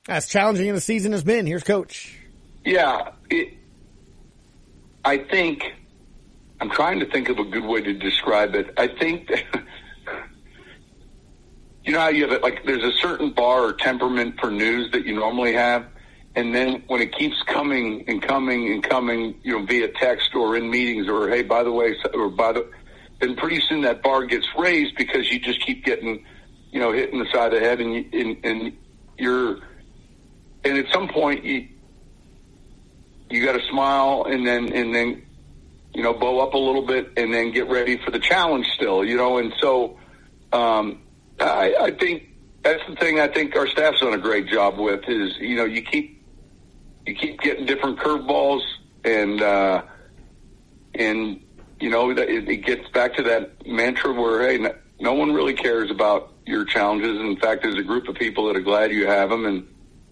[0.09, 2.19] As challenging as the season has been, here's coach.
[2.65, 3.53] Yeah, it,
[5.05, 5.63] I think
[6.59, 8.73] I'm trying to think of a good way to describe it.
[8.75, 9.43] I think that,
[11.85, 14.91] you know how you have it like there's a certain bar or temperament for news
[14.91, 15.85] that you normally have,
[16.35, 20.55] and then when it keeps coming and coming and coming, you know, via text or
[20.55, 22.67] in meetings or hey, by the way, or by the,
[23.19, 26.25] then pretty soon that bar gets raised because you just keep getting,
[26.71, 28.77] you know, hitting the side of the head, and you, and, and
[29.17, 29.59] you're,
[30.63, 31.67] and at some point you
[33.29, 35.23] you got to smile and then and then
[35.93, 39.03] you know bow up a little bit and then get ready for the challenge still
[39.03, 39.37] you know?
[39.37, 39.97] And so
[40.51, 41.01] um,
[41.39, 42.29] I, I think
[42.63, 45.65] that's the thing I think our staff's done a great job with is you know
[45.65, 46.12] you keep
[47.05, 48.61] you keep getting different curveballs
[49.03, 49.83] and uh,
[50.95, 51.43] and
[51.79, 55.91] you know it, it gets back to that mantra where hey no, one really cares
[55.91, 57.19] about your challenges.
[57.19, 59.67] In fact, there's a group of people that are glad you have them, and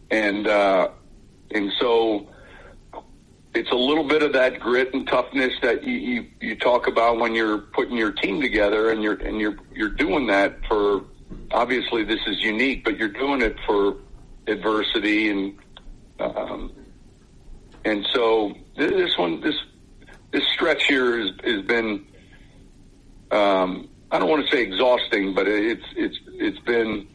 [0.09, 0.89] and uh,
[1.51, 2.27] and so
[3.53, 7.19] it's a little bit of that grit and toughness that you, you you talk about
[7.19, 11.05] when you're putting your team together, and you're and you're you're doing that for
[11.51, 13.95] obviously this is unique, but you're doing it for
[14.47, 15.57] adversity and
[16.19, 16.73] um,
[17.85, 19.55] and so this one this
[20.31, 22.05] this stretch here has has been
[23.31, 27.07] um, I don't want to say exhausting, but it's it's it's been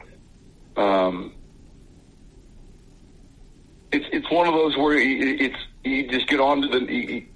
[0.77, 1.35] um,
[3.93, 7.27] it's it's one of those where it's you just get on to the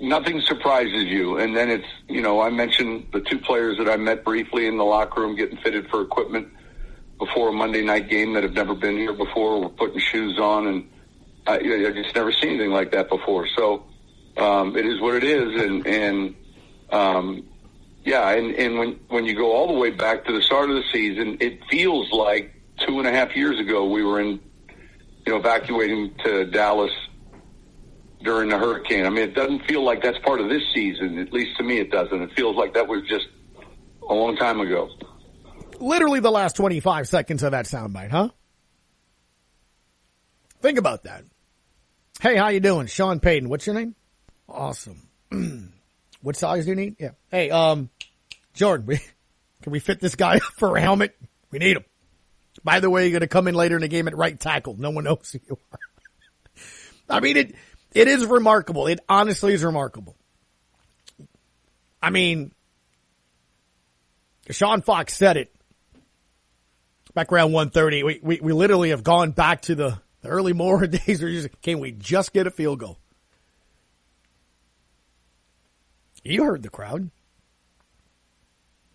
[0.00, 3.96] nothing surprises you, and then it's you know I mentioned the two players that I
[3.96, 6.48] met briefly in the locker room getting fitted for equipment
[7.18, 9.60] before a Monday night game that have never been here before.
[9.60, 10.88] We're putting shoes on, and
[11.46, 13.46] I, I just never seen anything like that before.
[13.56, 13.84] So
[14.36, 16.34] um, it is what it is, and and
[16.90, 17.48] um,
[18.04, 20.76] yeah, and and when when you go all the way back to the start of
[20.76, 22.54] the season, it feels like
[22.86, 24.40] two and a half years ago we were in,
[25.26, 26.92] you know, evacuating to Dallas
[28.22, 29.04] during the hurricane.
[29.06, 31.18] I mean, it doesn't feel like that's part of this season.
[31.18, 32.20] At least to me, it doesn't.
[32.20, 33.26] It feels like that was just
[34.08, 34.88] a long time ago.
[35.78, 38.30] Literally the last 25 seconds of that soundbite, huh?
[40.60, 41.24] Think about that.
[42.20, 42.86] Hey, how you doing?
[42.86, 43.48] Sean Payton.
[43.48, 43.94] What's your name?
[44.48, 45.08] Awesome.
[46.22, 46.96] what size do you need?
[46.98, 47.10] Yeah.
[47.30, 47.90] Hey, um,
[48.54, 48.96] Jordan, we,
[49.62, 51.16] can we fit this guy for a helmet?
[51.50, 51.84] We need him.
[52.62, 54.76] By the way, you're going to come in later in the game at right tackle.
[54.78, 55.78] No one knows who you are.
[57.08, 57.54] I mean, it,
[57.92, 58.86] it is remarkable.
[58.86, 60.16] It honestly is remarkable.
[62.00, 62.52] I mean,
[64.50, 65.54] Sean Fox said it
[67.14, 68.02] back around 130.
[68.02, 71.48] We, we, we literally have gone back to the, the early morning days where just,
[71.60, 72.98] can we just get a field goal?
[76.24, 77.10] You heard the crowd.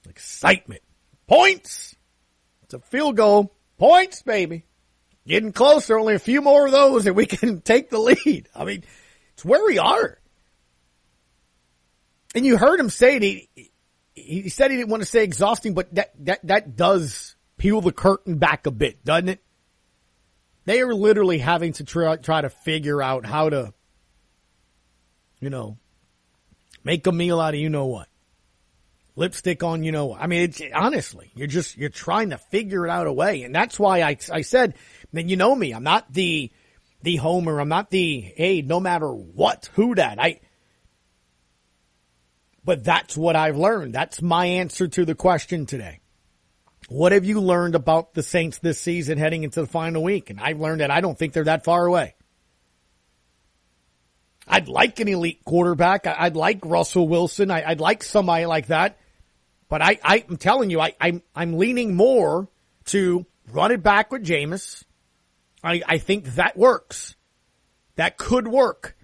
[0.09, 0.81] Excitement.
[1.27, 1.95] Points.
[2.63, 3.55] It's a field goal.
[3.77, 4.65] Points, baby.
[5.27, 5.99] Getting closer.
[5.99, 8.49] Only a few more of those and we can take the lead.
[8.55, 8.83] I mean,
[9.33, 10.17] it's where we are.
[12.33, 13.23] And you heard him say it.
[13.23, 13.71] He,
[14.15, 17.91] he said he didn't want to say exhausting, but that, that, that does peel the
[17.91, 19.43] curtain back a bit, doesn't it?
[20.69, 23.73] They are literally having to try, try to figure out how to,
[25.39, 25.79] you know,
[26.83, 28.07] make a meal out of you know what.
[29.15, 30.21] Lipstick on you know what.
[30.21, 33.41] I mean, it's, honestly, you're just, you're trying to figure it out a way.
[33.41, 34.75] And that's why I, I said,
[35.11, 36.51] then you know me, I'm not the,
[37.01, 37.59] the homer.
[37.59, 40.21] I'm not the, hey, no matter what, who that.
[40.21, 40.39] I,
[42.63, 43.95] but that's what I've learned.
[43.95, 46.01] That's my answer to the question today.
[46.89, 50.31] What have you learned about the Saints this season heading into the final week?
[50.31, 52.15] And I've learned that I don't think they're that far away.
[54.47, 56.07] I'd like an elite quarterback.
[56.07, 57.51] I'd like Russell Wilson.
[57.51, 58.97] I'd like somebody like that.
[59.69, 62.49] But I, I'm telling you, I, I'm, I'm leaning more
[62.85, 64.83] to run it back with Jameis.
[65.63, 67.15] I, I think that works.
[67.97, 68.97] That could work.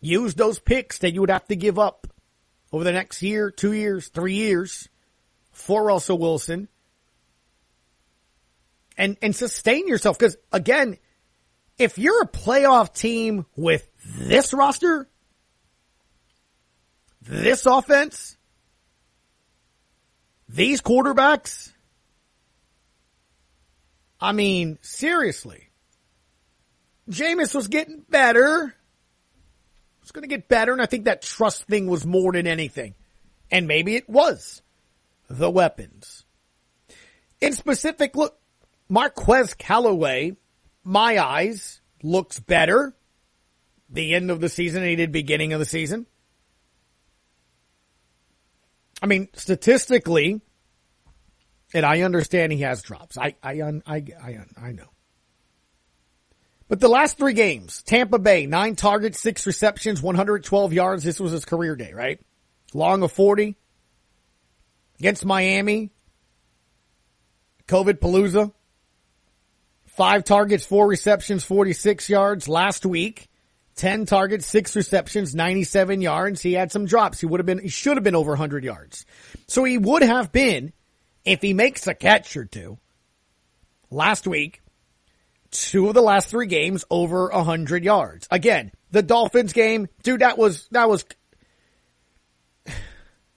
[0.00, 2.08] Use those picks that you would have to give up
[2.72, 4.88] over the next year, two years, three years
[5.52, 6.66] for Russell Wilson
[8.96, 10.18] and, and sustain yourself.
[10.18, 10.98] Cause again,
[11.78, 15.08] if you're a playoff team with this roster,
[17.22, 18.36] this offense,
[20.48, 21.72] these quarterbacks,
[24.20, 25.68] I mean, seriously,
[27.10, 28.74] Jameis was getting better.
[30.02, 30.72] It's going to get better.
[30.72, 32.94] And I think that trust thing was more than anything.
[33.50, 34.62] And maybe it was
[35.28, 36.24] the weapons.
[37.40, 38.38] In specific, look,
[38.88, 40.36] Marquez Callaway,
[40.82, 42.94] my eyes, looks better
[43.88, 46.06] the end of the season than he did beginning of the season.
[49.02, 50.40] I mean, statistically,
[51.74, 53.18] and I understand he has drops.
[53.18, 54.88] I, I, I, I, I know.
[56.68, 61.04] But the last three games, Tampa Bay, nine targets, six receptions, 112 yards.
[61.04, 62.20] This was his career day, right?
[62.72, 63.56] Long of 40.
[64.98, 65.90] Against Miami,
[67.66, 68.52] COVID Palooza,
[69.96, 72.48] five targets, four receptions, 46 yards.
[72.48, 73.28] Last week,
[73.76, 76.42] 10 targets, six receptions, 97 yards.
[76.42, 77.20] He had some drops.
[77.20, 79.06] He would have been, he should have been over 100 yards.
[79.46, 80.72] So he would have been,
[81.24, 82.78] if he makes a catch or two,
[83.90, 84.62] last week,
[85.50, 88.26] two of the last three games over 100 yards.
[88.30, 91.04] Again, the Dolphins game, dude, that was, that was,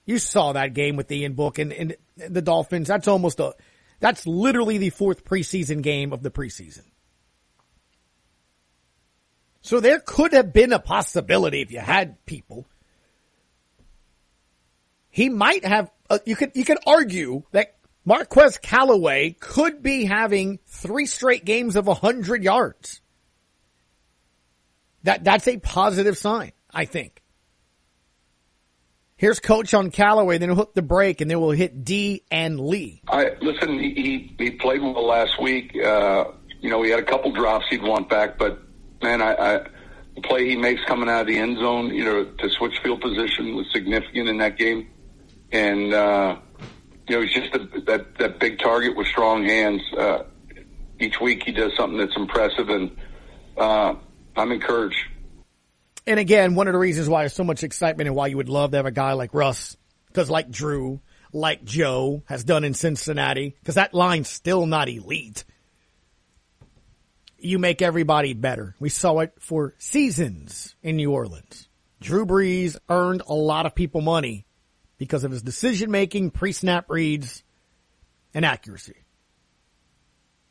[0.06, 2.88] you saw that game with Ian Book and, and the Dolphins.
[2.88, 3.54] That's almost a,
[4.00, 6.84] that's literally the fourth preseason game of the preseason.
[9.60, 12.66] So there could have been a possibility if you had people.
[15.10, 20.60] He might have, uh, you could, you could argue that Marquez Callaway could be having
[20.66, 23.00] three straight games of 100 yards.
[25.02, 27.22] That, that's a positive sign, I think.
[29.18, 32.60] Here's coach on Callaway, then he'll hit the break, and then we'll hit D and
[32.60, 33.02] Lee.
[33.08, 33.76] I listen.
[33.76, 35.76] He he, he played well last week.
[35.76, 36.26] Uh,
[36.60, 38.60] you know, he had a couple drops he'd want back, but
[39.02, 39.66] man, I, I
[40.14, 43.00] the play he makes coming out of the end zone, you know, to switch field
[43.00, 44.88] position was significant in that game,
[45.50, 46.36] and uh,
[47.08, 49.82] you know, he's just a, that that big target with strong hands.
[49.98, 50.22] Uh,
[51.00, 52.96] each week he does something that's impressive, and
[53.56, 53.94] uh,
[54.36, 55.04] I'm encouraged.
[56.08, 58.48] And again, one of the reasons why there's so much excitement and why you would
[58.48, 61.02] love to have a guy like Russ, because like Drew,
[61.34, 65.44] like Joe has done in Cincinnati, because that line's still not elite.
[67.36, 68.74] You make everybody better.
[68.80, 71.68] We saw it for seasons in New Orleans.
[72.00, 74.46] Drew Brees earned a lot of people money
[74.96, 77.44] because of his decision making, pre-snap reads,
[78.32, 79.04] and accuracy.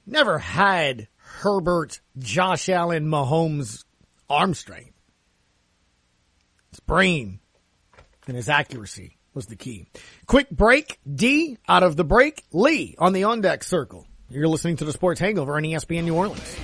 [0.05, 3.85] Never had Herbert, Josh Allen, Mahomes
[4.29, 4.91] arm strength.
[6.87, 7.39] Brain
[8.25, 9.85] and his accuracy was the key.
[10.25, 10.99] Quick break.
[11.07, 12.43] D out of the break.
[12.51, 14.07] Lee on the on deck circle.
[14.29, 16.57] You're listening to the Sports Hangover on ESPN New Orleans.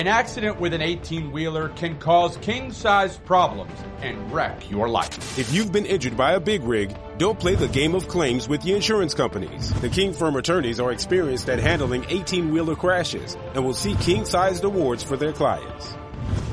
[0.00, 5.38] An accident with an 18 wheeler can cause king sized problems and wreck your life.
[5.38, 8.62] If you've been injured by a big rig, don't play the game of claims with
[8.62, 9.70] the insurance companies.
[9.82, 14.24] The King Firm attorneys are experienced at handling 18 wheeler crashes and will see king
[14.24, 15.94] sized awards for their clients.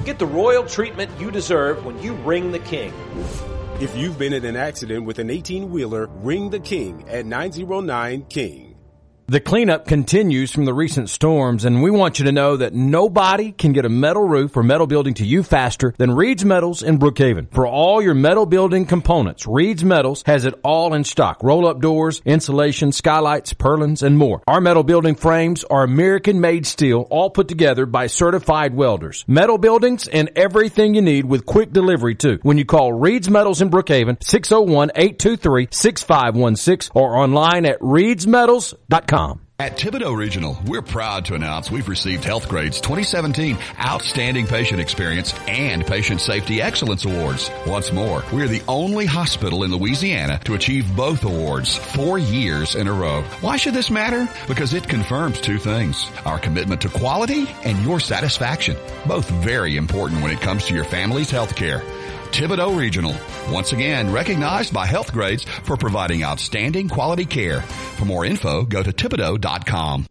[0.04, 2.92] Get the royal treatment you deserve when you ring the king.
[3.80, 8.24] If you've been in an accident with an 18 wheeler, ring the king at 909
[8.24, 8.67] King.
[9.30, 13.52] The cleanup continues from the recent storms, and we want you to know that nobody
[13.52, 16.98] can get a metal roof or metal building to you faster than Reed's Metals in
[16.98, 17.52] Brookhaven.
[17.52, 21.44] For all your metal building components, Reed's Metals has it all in stock.
[21.44, 24.44] Roll-up doors, insulation, skylights, purlins, and more.
[24.48, 29.26] Our metal building frames are American-made steel, all put together by certified welders.
[29.28, 32.40] Metal buildings and everything you need with quick delivery too.
[32.44, 39.17] When you call Reed's Metals in Brookhaven, 601-823-6516 or online at reedsmetals.com.
[39.60, 45.34] At Thibodaux Regional, we're proud to announce we've received Health Grades 2017 Outstanding Patient Experience
[45.48, 47.50] and Patient Safety Excellence Awards.
[47.66, 52.88] Once more, we're the only hospital in Louisiana to achieve both awards four years in
[52.88, 53.24] a row.
[53.42, 54.30] Why should this matter?
[54.48, 56.12] Because it confirms two things.
[56.24, 58.78] Our commitment to quality and your satisfaction.
[59.08, 61.82] Both very important when it comes to your family's health care.
[62.28, 63.16] Thibodaux Regional,
[63.50, 67.62] once again recognized by Health Grades for providing outstanding quality care.
[67.62, 70.06] For more info, go to Thibodaux.com.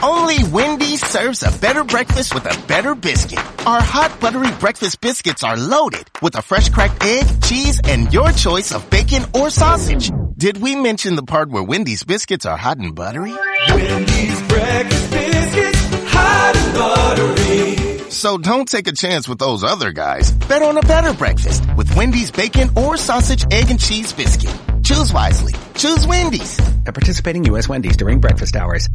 [0.00, 3.40] Only Wendy's serves a better breakfast with a better biscuit.
[3.66, 8.30] Our hot buttery breakfast biscuits are loaded with a fresh cracked egg, cheese, and your
[8.30, 10.10] choice of bacon or sausage.
[10.36, 13.34] Did we mention the part where Wendy's biscuits are hot and buttery?
[13.70, 15.78] Wendy's breakfast biscuits,
[16.12, 17.77] hot and buttery.
[18.10, 20.32] So don't take a chance with those other guys.
[20.32, 24.54] Bet on a better breakfast with Wendy's bacon or sausage, egg, and cheese biscuit.
[24.82, 25.52] Choose wisely.
[25.74, 26.58] Choose Wendy's.
[26.86, 27.68] At participating U.S.
[27.68, 28.88] Wendy's during breakfast hours.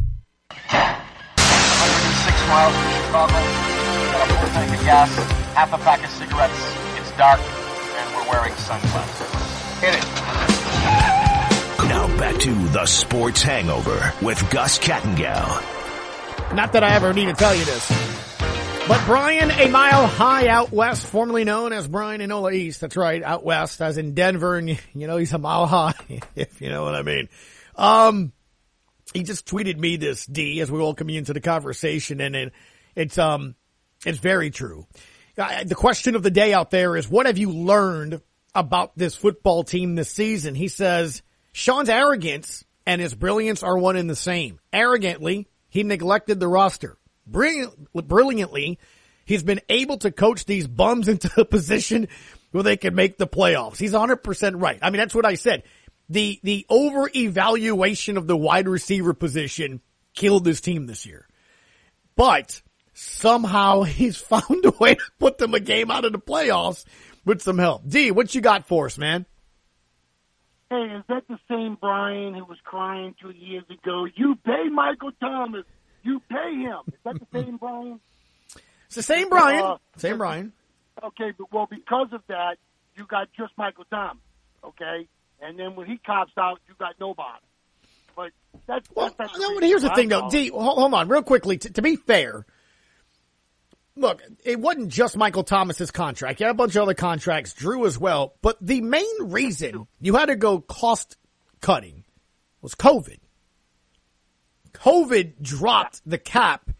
[0.50, 3.32] 106 miles from Chicago.
[4.12, 5.14] Got a full tank of gas,
[5.54, 6.74] half a pack of cigarettes.
[6.98, 9.30] It's dark, and we're wearing sunglasses.
[9.80, 10.04] Hit it.
[11.88, 15.62] Now back to the Sports Hangover with Gus Kattengell.
[16.54, 18.23] Not that I ever need to tell you this.
[18.86, 22.82] But Brian, a mile high out west, formerly known as Brian Enola East.
[22.82, 25.94] That's right, out west, as in Denver, and you know he's a mile high,
[26.36, 27.30] if you know what I mean.
[27.76, 28.32] Um,
[29.14, 32.52] he just tweeted me this D as we welcome you into the conversation, and it,
[32.94, 33.54] it's um,
[34.04, 34.86] it's very true.
[35.36, 38.20] The question of the day out there is, what have you learned
[38.54, 40.54] about this football team this season?
[40.54, 44.60] He says Sean's arrogance and his brilliance are one and the same.
[44.74, 46.98] Arrogantly, he neglected the roster.
[47.26, 48.78] Brilliant, brilliantly,
[49.24, 52.08] he's been able to coach these bums into a position
[52.50, 53.78] where they can make the playoffs.
[53.78, 54.78] He's 100% right.
[54.80, 55.64] I mean, that's what I said.
[56.08, 59.80] The, the over evaluation of the wide receiver position
[60.14, 61.26] killed this team this year.
[62.16, 62.62] But
[62.92, 66.84] somehow he's found a way to put them a game out of the playoffs
[67.24, 67.88] with some help.
[67.88, 69.26] D, what you got for us, man?
[70.70, 74.06] Hey, is that the same Brian who was crying two years ago?
[74.14, 75.64] You pay Michael Thomas.
[76.04, 76.78] You pay him.
[76.88, 78.00] Is that the same Brian?
[78.86, 79.64] It's the same Brian.
[79.64, 80.52] Uh, same Brian.
[81.02, 82.58] Okay, but well, because of that,
[82.96, 84.22] you got just Michael Thomas.
[84.62, 85.08] Okay,
[85.40, 87.44] and then when he cops out, you got nobody.
[88.16, 88.30] But
[88.66, 90.28] That's, that's, that's No, but here's the thing though.
[90.30, 91.58] D, hold, hold on real quickly.
[91.58, 92.46] T- to be fair,
[93.96, 96.40] look, it wasn't just Michael Thomas's contract.
[96.40, 98.34] You had a bunch of other contracts, Drew as well.
[98.40, 101.16] But the main reason you had to go cost
[101.60, 102.04] cutting
[102.62, 103.18] was COVID.
[104.74, 106.70] COVID dropped the cap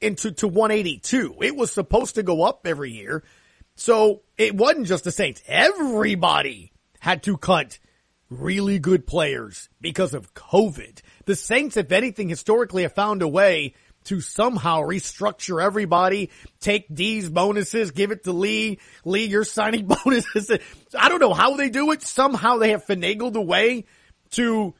[0.00, 1.36] into to 182.
[1.40, 3.22] It was supposed to go up every year.
[3.74, 5.42] So it wasn't just the Saints.
[5.46, 7.78] Everybody had to cut
[8.28, 11.00] really good players because of COVID.
[11.26, 13.74] The Saints, if anything, historically have found a way
[14.04, 16.30] to somehow restructure everybody,
[16.60, 18.78] take D's bonuses, give it to Lee.
[19.04, 20.50] Lee, you're signing bonuses.
[20.98, 22.02] I don't know how they do it.
[22.02, 23.84] Somehow they have finagled a way
[24.32, 24.74] to,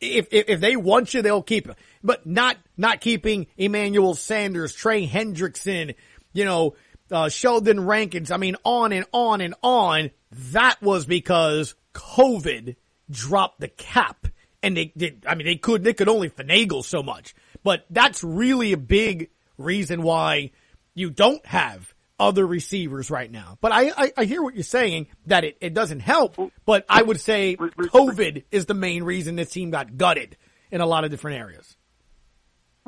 [0.00, 1.74] if, if, if they want you, they'll keep you.
[2.02, 5.94] But not, not keeping Emmanuel Sanders, Trey Hendrickson,
[6.32, 6.74] you know,
[7.10, 8.30] uh, Sheldon Rankins.
[8.30, 10.10] I mean, on and on and on.
[10.52, 12.76] That was because COVID
[13.10, 14.26] dropped the cap
[14.62, 18.22] and they did, I mean, they could, they could only finagle so much, but that's
[18.22, 20.50] really a big reason why
[20.94, 23.56] you don't have other receivers right now.
[23.60, 26.36] But I, I, I hear what you're saying that it, it doesn't help,
[26.66, 30.36] but I would say COVID is the main reason this team got gutted
[30.70, 31.76] in a lot of different areas.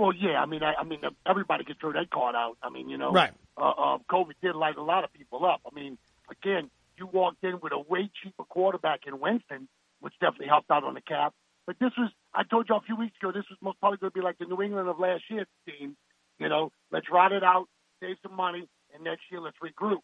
[0.00, 2.56] Well, yeah, I mean, I, I mean, everybody can throw that card out.
[2.62, 3.32] I mean, you know, Right.
[3.54, 5.60] Uh, uh, COVID did light a lot of people up.
[5.70, 5.98] I mean,
[6.30, 9.68] again, you walked in with a way cheaper quarterback in Winston,
[10.00, 11.34] which definitely helped out on the cap.
[11.66, 14.10] But this was, I told you a few weeks ago, this was most probably going
[14.10, 15.98] to be like the New England of last year's team.
[16.38, 17.66] You know, let's ride it out,
[18.02, 20.00] save some money, and next year let's regroup.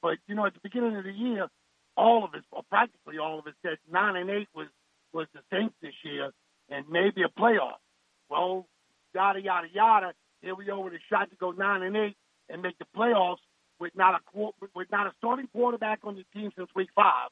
[0.00, 1.48] But you know, at the beginning of the year,
[1.96, 4.68] all of us, or practically all of us, said nine and eight was
[5.12, 6.30] was the Saints this year,
[6.68, 7.82] and maybe a playoff.
[8.28, 8.68] Well,
[9.14, 10.12] yada yada yada.
[10.40, 12.16] Here we are with a shot to go nine and eight
[12.48, 13.42] and make the playoffs
[13.78, 14.40] with not a
[14.74, 17.30] with not a starting quarterback on the team since week five.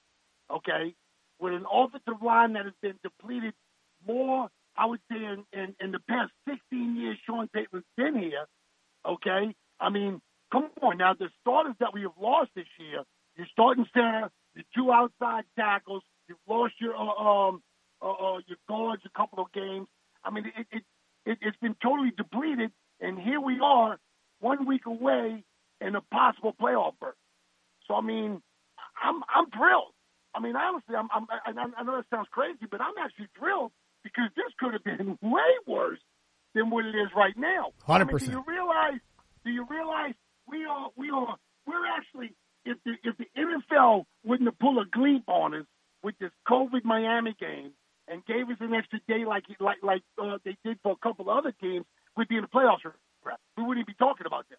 [0.51, 0.95] Okay,
[1.39, 3.55] with an offensive line that has been depleted
[4.07, 8.47] more, I would say, in, in, in the past 16 years Sean Payton's been here.
[9.07, 10.21] Okay, I mean,
[10.53, 11.15] come on now.
[11.15, 13.03] The starters that we have lost this year,
[13.37, 17.63] your starting center, your two outside tackles, you've lost your uh, um
[18.01, 19.89] uh, uh, your guards a couple of games.
[20.25, 20.83] I mean, it, it
[21.29, 23.99] it it's been totally depleted, and here we are,
[24.41, 25.45] one week away
[25.81, 27.15] in a possible playoff berth.
[27.87, 28.41] So I mean,
[29.03, 29.93] I'm I'm thrilled.
[30.35, 33.73] I mean, honestly, I'm, I'm I, I know that sounds crazy, but I'm actually thrilled
[34.03, 36.01] because this could have been way worse
[36.55, 37.73] than what it is right now.
[37.87, 38.19] I mean, 100%.
[38.21, 39.01] do you realize?
[39.45, 40.15] Do you realize
[40.51, 44.89] we are we are we're actually if the if the NFL wouldn't have pulled a
[44.89, 45.67] gleep on us
[46.03, 47.73] with this COVID Miami game
[48.11, 51.31] and gave us an extra day like like like uh, they did for a couple
[51.31, 51.85] of other teams,
[52.17, 52.81] we'd be in the playoffs.
[53.57, 54.59] We wouldn't be talking about this.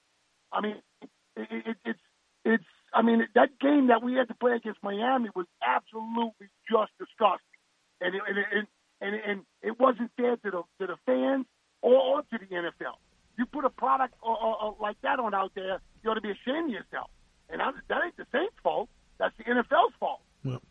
[0.51, 1.99] I mean, it, it, it's
[2.45, 2.63] it's.
[2.93, 7.61] I mean, that game that we had to play against Miami was absolutely just disgusting,
[8.01, 8.67] and it, and it,
[9.01, 11.45] and, and it wasn't fair to the to the fans
[11.81, 12.97] or, or to the NFL.
[13.37, 16.21] You put a product or, or, or like that on out there, you ought to
[16.21, 17.09] be ashamed of yourself.
[17.49, 18.89] And I, that ain't the Saints' fault.
[19.17, 20.21] That's the NFL's fault.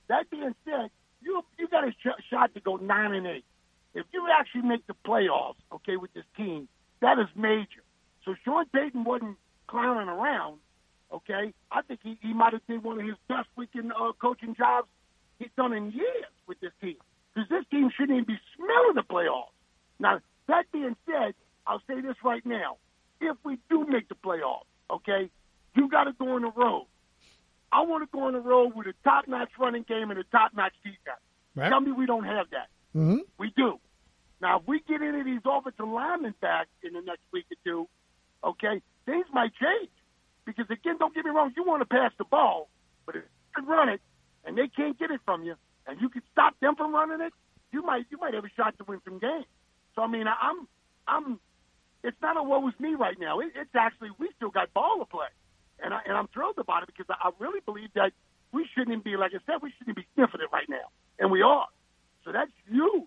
[0.09, 0.91] That being said,
[1.23, 3.45] you you got a sh- shot to go nine and eight.
[3.95, 6.69] If you actually make the playoffs, okay, with this team,
[7.01, 7.83] that is major.
[8.25, 10.59] So Sean Payton wasn't clowning around.
[11.12, 14.55] Okay, I think he, he might have been one of his best weekend uh, coaching
[14.55, 14.89] jobs
[15.39, 16.97] he's done in years with this team.
[17.35, 19.55] Because this team shouldn't even be smelling the playoffs.
[19.99, 21.35] Now, that being said,
[21.66, 22.77] I'll say this right now:
[23.21, 25.31] if we do make the playoffs, okay,
[25.75, 26.87] you got to go on the road.
[27.73, 30.73] I want to go on the road with a top-notch running game and a top-notch
[30.83, 31.21] defense.
[31.55, 31.69] Right.
[31.69, 32.69] Tell me we don't have that.
[32.97, 33.19] Mm-hmm.
[33.39, 33.79] We do.
[34.41, 37.89] Now, if we get into these offensive linemen back in the next week or two,
[38.45, 39.91] okay, things might change.
[40.45, 42.69] Because again, don't get me wrong, you want to pass the ball,
[43.05, 44.01] but if you can run it
[44.45, 45.57] and they can't get it from you,
[45.87, 47.33] and you can stop them from running it,
[47.73, 49.47] you might you might have a shot to win some games.
[49.95, 50.69] So I mean, I'm
[51.07, 51.41] I'm
[52.05, 53.41] it's not a woe is me right now.
[53.41, 55.27] It, it's actually we still got ball to play,
[55.83, 58.12] and I, and I'm thrilled about it because I, really believe that
[58.53, 61.43] we shouldn't be like I said we shouldn't be sniffing it right now, and we
[61.43, 61.66] are.
[62.24, 63.05] So that's huge.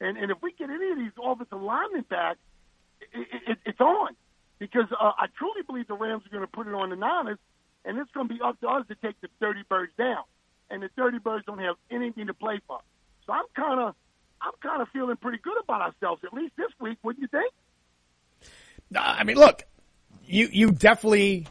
[0.00, 2.36] And and if we get any of these offensive linemen back,
[3.12, 4.16] it, it, it's on
[4.58, 7.38] because uh, I truly believe the Rams are going to put it on the Niners,
[7.84, 10.24] and it's going to be up to us to take the Dirty Birds down.
[10.70, 12.80] And the Dirty Birds don't have anything to play for.
[13.26, 13.94] So I'm kind of
[14.40, 16.98] I'm kind of feeling pretty good about ourselves at least this week.
[17.02, 17.52] Wouldn't you think?
[18.94, 19.62] I mean, look,
[20.24, 21.46] you you definitely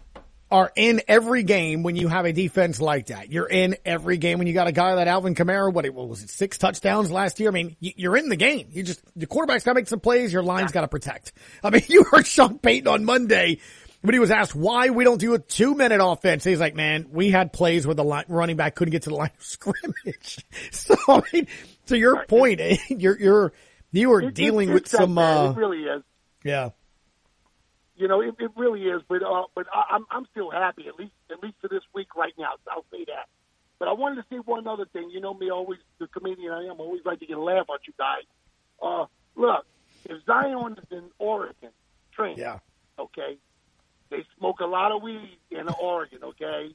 [0.52, 3.32] are in every game when you have a defense like that.
[3.32, 5.72] You're in every game when you got a guy like Alvin Kamara.
[5.72, 6.30] What, what was it?
[6.30, 7.50] Six touchdowns last year.
[7.50, 8.68] I mean, you- you're in the game.
[8.72, 10.34] You just the quarterback's got to make some plays.
[10.34, 11.34] Your line's got to protect.
[11.64, 13.60] I mean, you heard Sean Payton on Monday
[14.02, 16.44] when he was asked why we don't do a two minute offense.
[16.44, 19.16] He's like, man, we had plays where the line, running back couldn't get to the
[19.16, 20.46] line of scrimmage.
[20.72, 21.48] So I mean,
[21.88, 23.54] to your point, you're you're
[23.92, 25.18] You it- dealing with some.
[25.18, 26.02] Uh, it really is.
[26.44, 26.70] yeah.
[28.00, 29.02] You know, it, it really is.
[29.08, 32.16] But uh, but I, I'm I'm still happy at least at least for this week
[32.16, 32.54] right now.
[32.66, 33.28] So I'll say that.
[33.78, 35.10] But I wanted to say one other thing.
[35.12, 36.80] You know me, always the comedian I am.
[36.80, 38.24] I always like to get a laugh at you guys.
[38.82, 39.66] Uh, look,
[40.06, 41.70] if Zion is in Oregon
[42.14, 42.60] training, Yeah.
[42.98, 43.38] okay,
[44.10, 46.20] they smoke a lot of weed in Oregon.
[46.24, 46.74] Okay,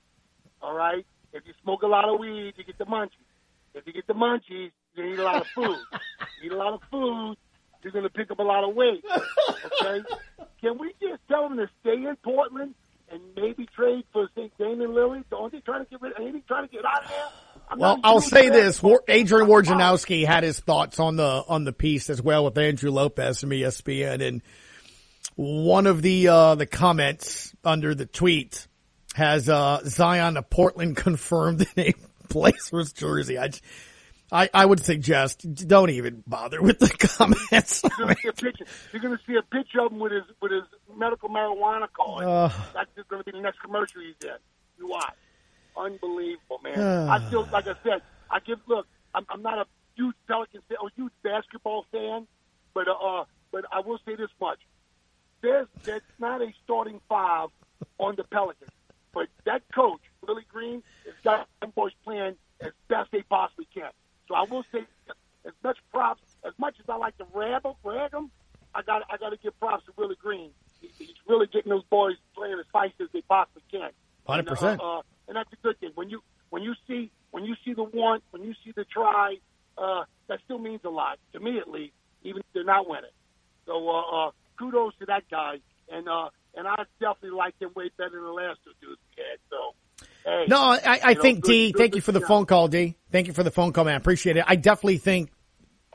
[0.63, 1.07] all right.
[1.33, 3.11] If you smoke a lot of weed, you get the munchies.
[3.75, 5.77] If you get the munchies, you eat a lot of food.
[6.43, 7.37] you eat a lot of food,
[7.83, 9.05] you're going to pick up a lot of weight.
[9.83, 10.03] Okay?
[10.65, 12.75] Can we just tell them to stay in Portland
[13.11, 14.51] and maybe trade for St.
[14.57, 15.25] Damian Lillard?
[15.29, 16.15] Don't they trying to get rid?
[16.19, 17.25] Ain't trying to get out of there?
[17.69, 21.75] I'm Well, I'll say this: War- Adrian Wojnarowski had his thoughts on the on the
[21.75, 24.41] piece as well with Andrew Lopez from ESPN, and
[25.37, 28.67] one of the uh, the comments under the tweet
[29.15, 31.95] has uh, Zion of Portland confirmed in a
[32.29, 33.39] Blazers jersey.
[33.39, 33.51] I,
[34.35, 37.83] I I would suggest don't even bother with the comments.
[37.85, 38.65] You're gonna see a picture.
[38.93, 40.65] You're going to see a picture of him with his with his
[40.97, 42.25] medical marijuana card.
[42.25, 42.51] Uh.
[42.75, 44.37] That's just going to be the next commercial he's in.
[44.79, 45.15] You watch.
[45.77, 47.09] Unbelievable, man.
[47.09, 48.59] I still, like I said, I give.
[48.67, 52.27] Look, I'm, I'm not a huge Pelican fan, or huge basketball fan,
[52.75, 54.59] but uh, but I will say this much:
[55.43, 57.51] there's there's not a starting five
[57.99, 58.71] on the Pelicans,
[59.13, 63.91] but that coach Willie Green has got them boys playing as best they possibly can.
[64.29, 64.85] So I will say,
[65.47, 68.31] as much props as much as I like to 'em- rag them,
[68.75, 70.51] I got I got to give props to Willie Green.
[70.81, 73.91] He, he's really getting those boys playing as fast as they possibly can.
[74.29, 74.81] 100%.
[74.81, 75.91] Uh, uh, and that's a good thing.
[75.95, 79.37] When you when you see when you see the want, when you see the try,
[79.77, 83.11] uh, that still means a lot to me at least, even if they're not winning.
[83.67, 85.61] So uh, uh, kudos to that guy,
[85.91, 89.23] and uh, and I definitely like him way better than the last two dudes we
[89.23, 89.39] had.
[89.51, 89.75] So.
[90.25, 91.73] Hey, No, I, I know, think good- D.
[91.73, 92.29] good- Thank you for the job.
[92.29, 92.97] phone call, D.
[93.13, 93.95] Thank you for the phone call, man.
[93.95, 94.45] I appreciate it.
[94.47, 95.31] I definitely think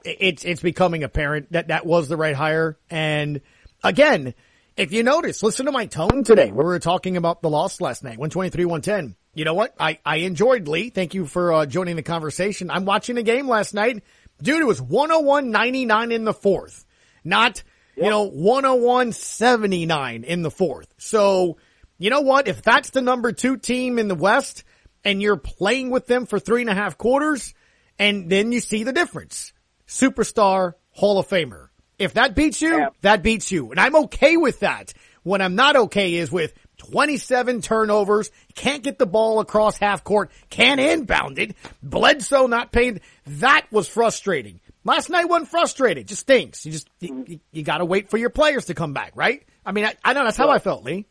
[0.05, 2.77] it's it's becoming apparent that that was the right hire.
[2.89, 3.41] And
[3.83, 4.33] again,
[4.77, 6.51] if you notice, listen to my tone today.
[6.51, 9.15] We were talking about the loss last night, one twenty three, one ten.
[9.33, 9.73] You know what?
[9.79, 10.89] I I enjoyed Lee.
[10.89, 12.69] Thank you for uh, joining the conversation.
[12.71, 14.03] I'm watching the game last night,
[14.41, 14.61] dude.
[14.61, 16.85] It was 101.99 in the fourth,
[17.23, 17.61] not
[17.95, 20.93] you know 101.79 in the fourth.
[20.97, 21.57] So
[21.99, 22.47] you know what?
[22.47, 24.63] If that's the number two team in the West
[25.03, 27.53] and you're playing with them for three and a half quarters
[27.99, 29.53] and then you see the difference.
[29.87, 31.67] Superstar Hall of Famer.
[31.99, 33.71] If that beats you, that beats you.
[33.71, 34.93] And I'm okay with that.
[35.23, 40.31] What I'm not okay is with 27 turnovers, can't get the ball across half court,
[40.49, 43.01] can't inbound it, Bledsoe not paid.
[43.25, 44.61] That was frustrating.
[44.85, 46.05] Last night wasn't frustrating.
[46.05, 46.65] Just stinks.
[46.65, 47.31] You just, you, mm-hmm.
[47.33, 49.45] you, you gotta wait for your players to come back, right?
[49.65, 51.05] I mean, I, I know that's how I felt, Lee.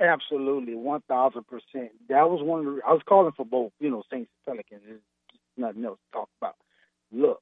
[0.00, 1.92] Absolutely, one thousand percent.
[2.08, 2.80] That was one of the.
[2.86, 3.72] I was calling for both.
[3.78, 4.82] You know, Saints and Pelicans.
[4.86, 5.00] There's
[5.56, 6.56] nothing else to talk about.
[7.12, 7.40] Look,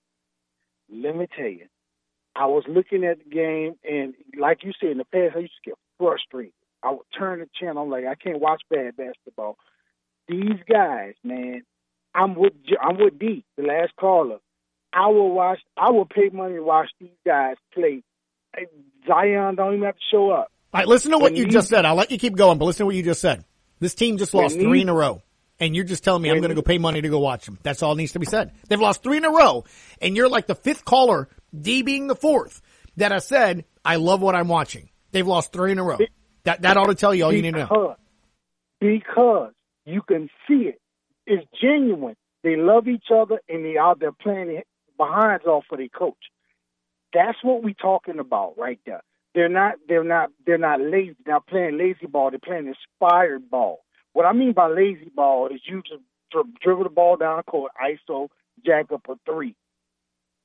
[0.92, 1.66] let me tell you,
[2.36, 5.54] I was looking at the game, and like you said in the past, I used
[5.64, 6.52] to get frustrated.
[6.82, 7.84] I would turn the channel.
[7.84, 9.56] I'm like, I can't watch bad basketball.
[10.28, 11.62] These guys, man,
[12.14, 14.38] I'm with I'm with D, the last caller.
[14.92, 15.60] I will watch.
[15.78, 18.02] I will pay money to watch these guys play.
[19.06, 20.51] Zion don't even have to show up.
[20.74, 21.84] All right, listen to what you just said.
[21.84, 23.44] I'll let you keep going, but listen to what you just said.
[23.78, 25.22] This team just lost three in a row.
[25.60, 27.58] And you're just telling me I'm going to go pay money to go watch them.
[27.62, 28.52] That's all needs to be said.
[28.68, 29.64] They've lost three in a row.
[30.00, 32.62] And you're like the fifth caller, D being the fourth,
[32.96, 34.88] that I said, I love what I'm watching.
[35.12, 35.98] They've lost three in a row.
[36.44, 37.66] That, that ought to tell you all you need to know.
[38.80, 39.52] because,
[39.84, 40.80] you can see it.
[41.26, 42.16] It's genuine.
[42.42, 44.62] They love each other and they out there playing
[44.96, 46.16] behinds off for their coach.
[47.12, 49.02] That's what we're talking about right there.
[49.34, 51.16] They're not they're not they're not lazy.
[51.24, 53.80] They're not playing lazy ball, they're playing inspired ball.
[54.12, 56.02] What I mean by lazy ball is you just
[56.62, 58.28] dribble the ball down the court, ISO,
[58.64, 59.54] jack up a three.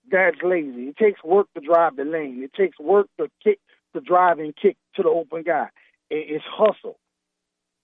[0.09, 0.89] That's lazy.
[0.89, 2.41] It takes work to drive the lane.
[2.43, 3.59] It takes work to kick
[3.93, 5.67] to drive and kick to the open guy.
[6.09, 6.97] It's hustle.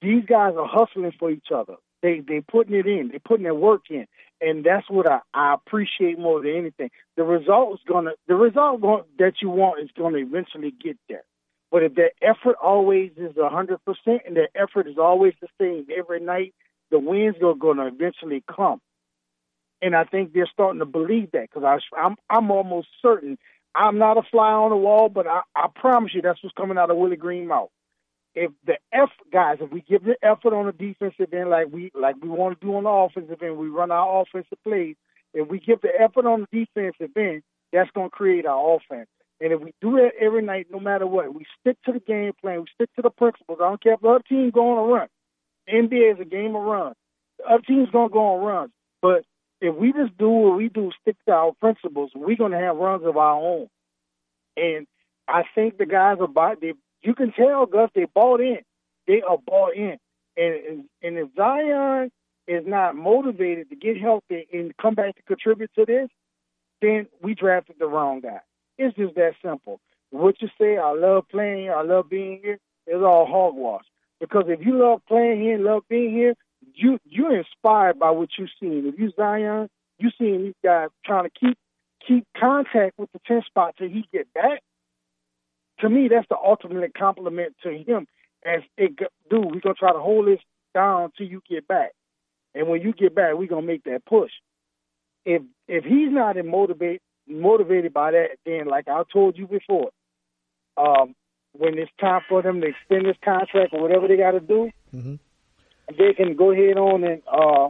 [0.02, 1.76] These guys are hustling for each other.
[2.04, 3.10] They they putting it in.
[3.12, 4.06] They putting their work in,
[4.42, 6.92] and that's what I, I appreciate more than anything.
[7.16, 11.24] The result is gonna the result going, that you want is gonna eventually get there.
[11.72, 15.48] But if the effort always is a hundred percent, and the effort is always the
[15.60, 16.54] same every night,
[16.92, 18.82] the wins are gonna eventually come.
[19.82, 23.38] And I think they're starting to believe that because I'm I'm almost certain
[23.74, 26.78] I'm not a fly on the wall, but I, I promise you that's what's coming
[26.78, 27.70] out of Willie Green mouth
[28.36, 31.92] if the F guys, if we give the effort on the defensive end like we
[31.94, 34.96] like we want to do on the offensive end, we run our offensive plays.
[35.34, 39.08] If we give the effort on the defensive end, that's going to create our offense.
[39.42, 42.34] And if we do that every night, no matter what, we stick to the game
[42.40, 43.60] plan, we stick to the principles.
[43.62, 45.08] I don't care if the other team go on a run.
[45.68, 46.96] NBA is a game of runs.
[47.40, 48.72] The other team's going to go on runs.
[49.02, 49.26] But
[49.64, 53.06] if we just do what we do, stick to our principles, we're gonna have runs
[53.06, 53.70] of our own.
[54.58, 54.86] And
[55.26, 56.60] I think the guys are bought.
[56.60, 56.74] They,
[57.04, 58.60] you can tell, Gus, they bought in.
[59.08, 59.98] They are bought in.
[60.36, 62.12] And, and and if Zion
[62.48, 66.10] is not motivated to get healthy and come back to contribute to this,
[66.82, 68.40] then we drafted the wrong guy.
[68.78, 69.80] It's just that simple.
[70.10, 73.86] What you say, I love playing I love being here, is all hogwash.
[74.20, 76.34] Because if you love playing here and love being here,
[76.74, 78.88] you you're inspired by what you've seen.
[78.88, 81.58] If you Zion, you seeing these guys trying to keep
[82.08, 84.62] keep contact with the ten spot till he get back.
[85.80, 88.08] To me, that's the ultimate compliment to him.
[88.46, 88.96] As it
[89.30, 90.40] dude, we're gonna try to hold this
[90.74, 91.92] down till you get back,
[92.54, 94.32] and when you get back, we're gonna make that push.
[95.26, 99.92] If if he's not in motivate motivated by that, then like I told you before,
[100.78, 101.16] um,
[101.54, 104.72] when it's time for them to extend this contract or whatever they got to do,
[104.94, 105.20] Mhm.
[105.98, 107.70] they can go ahead on and uh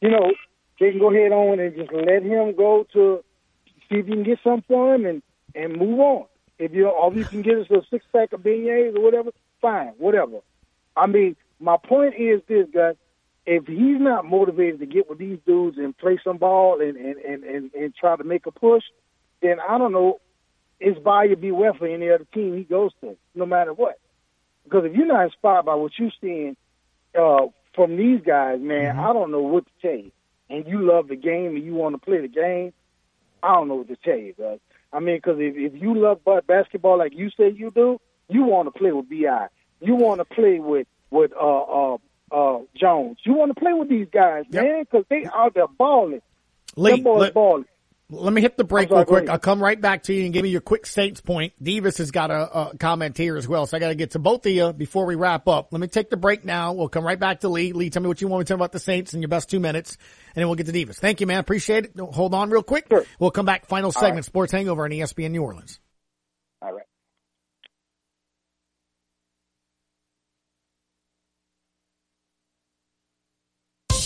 [0.00, 0.32] you know
[0.80, 3.22] they can go ahead on and just let him go to
[3.88, 5.22] see if you can get something for him and
[5.54, 6.26] and move on.
[6.62, 9.30] If you or if you can get us a six pack of beignets or whatever,
[9.60, 10.38] fine, whatever.
[10.96, 12.94] I mean, my point is this, guys.
[13.44, 17.16] If he's not motivated to get with these dudes and play some ball and and
[17.16, 18.84] and and, and try to make a push,
[19.40, 20.20] then I don't know.
[20.78, 23.98] It's buyer beware for any other team he goes to, no matter what.
[24.62, 26.56] Because if you're not inspired by what you're seeing
[27.18, 30.12] uh, from these guys, man, I don't know what to tell you.
[30.48, 32.72] And you love the game and you want to play the game,
[33.42, 34.60] I don't know what to tell you, guys.
[34.92, 38.44] I mean, because if, if you love ba- basketball like you say you do, you
[38.44, 39.46] want to play with Bi.
[39.80, 41.96] You want to play with with uh uh
[42.30, 43.18] uh Jones.
[43.24, 46.22] You want to play with these guys, man, because they out there balling.
[46.76, 47.64] Lee, let- balling.
[48.12, 49.28] Let me hit the break sorry, real quick.
[49.30, 51.54] I'll come right back to you and give me your quick Saints point.
[51.62, 54.18] Davis has got a, a comment here as well, so I got to get to
[54.18, 55.68] both of you before we wrap up.
[55.72, 56.74] Let me take the break now.
[56.74, 57.72] We'll come right back to Lee.
[57.72, 59.48] Lee, tell me what you want me to tell about the Saints in your best
[59.48, 59.96] two minutes,
[60.34, 60.98] and then we'll get to Davis.
[60.98, 61.38] Thank you, man.
[61.38, 61.98] Appreciate it.
[61.98, 62.86] Hold on real quick.
[63.18, 63.66] We'll come back.
[63.66, 64.24] Final segment, right.
[64.24, 65.80] Sports Hangover on ESPN New Orleans.
[66.60, 66.84] All right.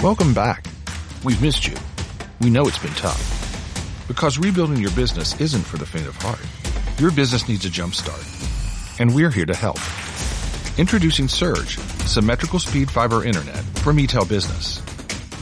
[0.00, 0.64] Welcome back.
[1.24, 1.74] We've missed you.
[2.40, 4.04] We know it's been tough.
[4.06, 6.38] Because rebuilding your business isn't for the faint of heart.
[7.00, 8.24] Your business needs a jump start.
[9.00, 9.80] And we're here to help.
[10.78, 14.78] Introducing Surge, symmetrical speed fiber internet from eTel Business.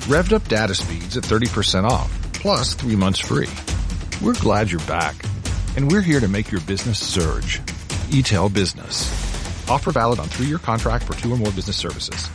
[0.09, 3.51] Revved up data speeds at 30% off, plus three months free.
[4.23, 5.17] We're glad you're back.
[5.77, 7.59] And we're here to make your business surge.
[8.09, 9.07] eTel Business.
[9.69, 12.31] Offer valid on three-year contract for two or more business services.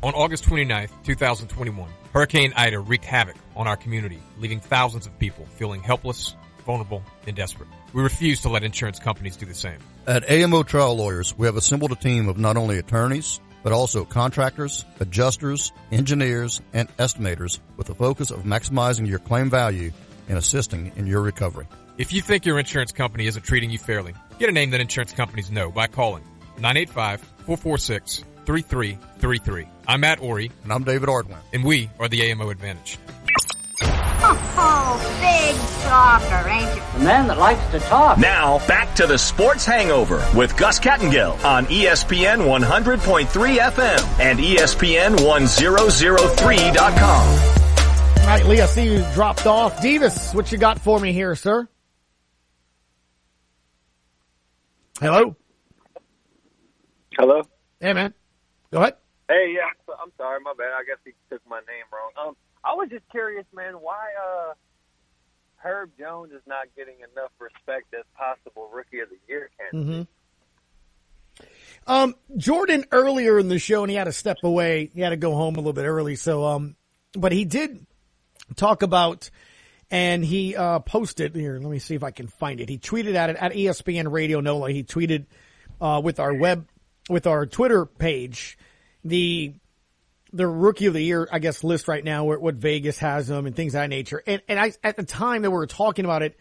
[0.00, 5.44] On August 29th, 2021, Hurricane Ida wreaked havoc on our community, leaving thousands of people
[5.56, 7.68] feeling helpless, vulnerable, and desperate.
[7.92, 9.78] We refuse to let insurance companies do the same.
[10.06, 14.04] At AMO Trial Lawyers, we have assembled a team of not only attorneys, but also
[14.04, 19.90] contractors, adjusters, engineers, and estimators with the focus of maximizing your claim value
[20.28, 21.66] and assisting in your recovery.
[21.96, 25.12] If you think your insurance company isn't treating you fairly, get a name that insurance
[25.12, 26.22] companies know by calling
[28.48, 29.68] 985-446-3333.
[29.86, 30.50] I'm Matt Ory.
[30.64, 31.38] And I'm David Ardoin.
[31.52, 32.98] And we are the AMO Advantage.
[34.60, 35.54] Oh, big
[35.88, 36.82] talker, ain't you?
[37.00, 38.18] A man that likes to talk.
[38.18, 44.56] Now, back to the Sports Hangover with Gus Kattengell on ESPN 100.3 FM and E
[44.56, 47.28] ESPN 1003.com.
[48.20, 49.80] All right, Lee, I see you dropped off.
[49.80, 51.68] Davis, what you got for me here, sir?
[55.00, 55.36] Hello?
[57.16, 57.42] Hello.
[57.80, 58.12] Hey, man.
[58.72, 58.94] Go ahead.
[59.28, 60.72] Hey, yeah, I'm sorry, my bad.
[60.72, 62.28] I guess he took my name wrong.
[62.28, 64.54] Um, I was just curious, man, why uh
[65.56, 70.06] Herb Jones is not getting enough respect as possible Rookie of the Year candidate.
[71.36, 71.42] hmm
[71.86, 74.90] Um, Jordan earlier in the show, and he had to step away.
[74.94, 76.16] He had to go home a little bit early.
[76.16, 76.76] So, um,
[77.12, 77.86] but he did
[78.56, 79.30] talk about,
[79.90, 81.58] and he uh, posted here.
[81.58, 82.68] Let me see if I can find it.
[82.68, 84.70] He tweeted at it at ESPN Radio NOLA.
[84.70, 85.26] He tweeted
[85.80, 86.68] uh, with our web,
[87.08, 88.58] with our Twitter page,
[89.04, 89.54] the
[90.32, 93.56] the rookie of the year, I guess, list right now, what Vegas has them and
[93.56, 94.22] things of that nature.
[94.26, 96.36] And and I at the time that we were talking about it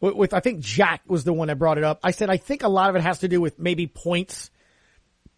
[0.00, 2.00] with, with I think Jack was the one that brought it up.
[2.02, 4.50] I said I think a lot of it has to do with maybe points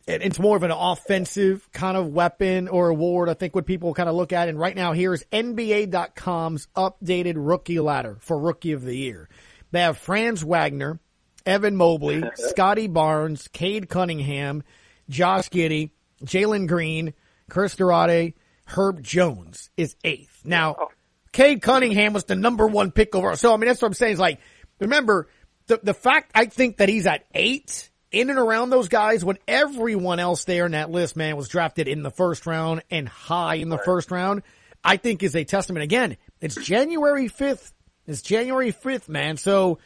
[0.06, 3.28] it, it's more of an offensive kind of weapon or award.
[3.28, 4.48] I think what people kind of look at.
[4.48, 9.28] And right now here is NBA.com's updated rookie ladder for rookie of the year.
[9.72, 11.00] They have Franz Wagner,
[11.46, 14.62] Evan Mobley, Scottie Barnes, Cade Cunningham,
[15.08, 15.90] Josh Giddey,
[16.24, 17.14] Jalen Green,
[17.48, 18.34] Chris Duarte,
[18.66, 20.42] Herb Jones is eighth.
[20.44, 20.88] Now,
[21.32, 23.36] Cade Cunningham was the number one pick overall.
[23.36, 24.40] So, I mean, that's what I'm saying is like,
[24.80, 25.28] remember
[25.66, 29.38] the, the fact I think that he's at eight in and around those guys when
[29.46, 33.56] everyone else there in that list, man, was drafted in the first round and high
[33.56, 34.42] in the first round,
[34.82, 35.84] I think is a testament.
[35.84, 37.72] Again, it's January 5th.
[38.06, 39.36] It's January 5th, man.
[39.36, 39.78] So,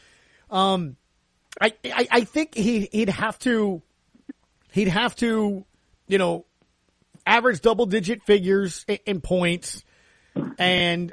[0.50, 0.96] um,
[1.61, 3.82] I, I, I think he, he'd have to,
[4.72, 5.64] he'd have to,
[6.07, 6.44] you know,
[7.26, 9.84] average double digit figures in, in points.
[10.59, 11.12] And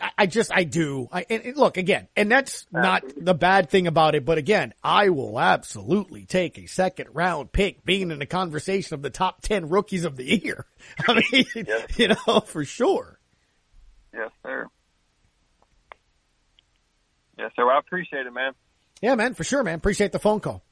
[0.00, 1.08] I, I just, I do.
[1.12, 4.74] I, and, and look again, and that's not the bad thing about it, but again,
[4.82, 9.42] I will absolutely take a second round pick being in the conversation of the top
[9.42, 10.66] 10 rookies of the year.
[11.08, 13.18] I mean, you know, for sure.
[14.12, 14.66] Yes, sir.
[17.38, 17.66] Yes, sir.
[17.66, 18.52] Well, I appreciate it, man.
[19.02, 19.74] Yeah, man, for sure, man.
[19.74, 20.62] Appreciate the phone call.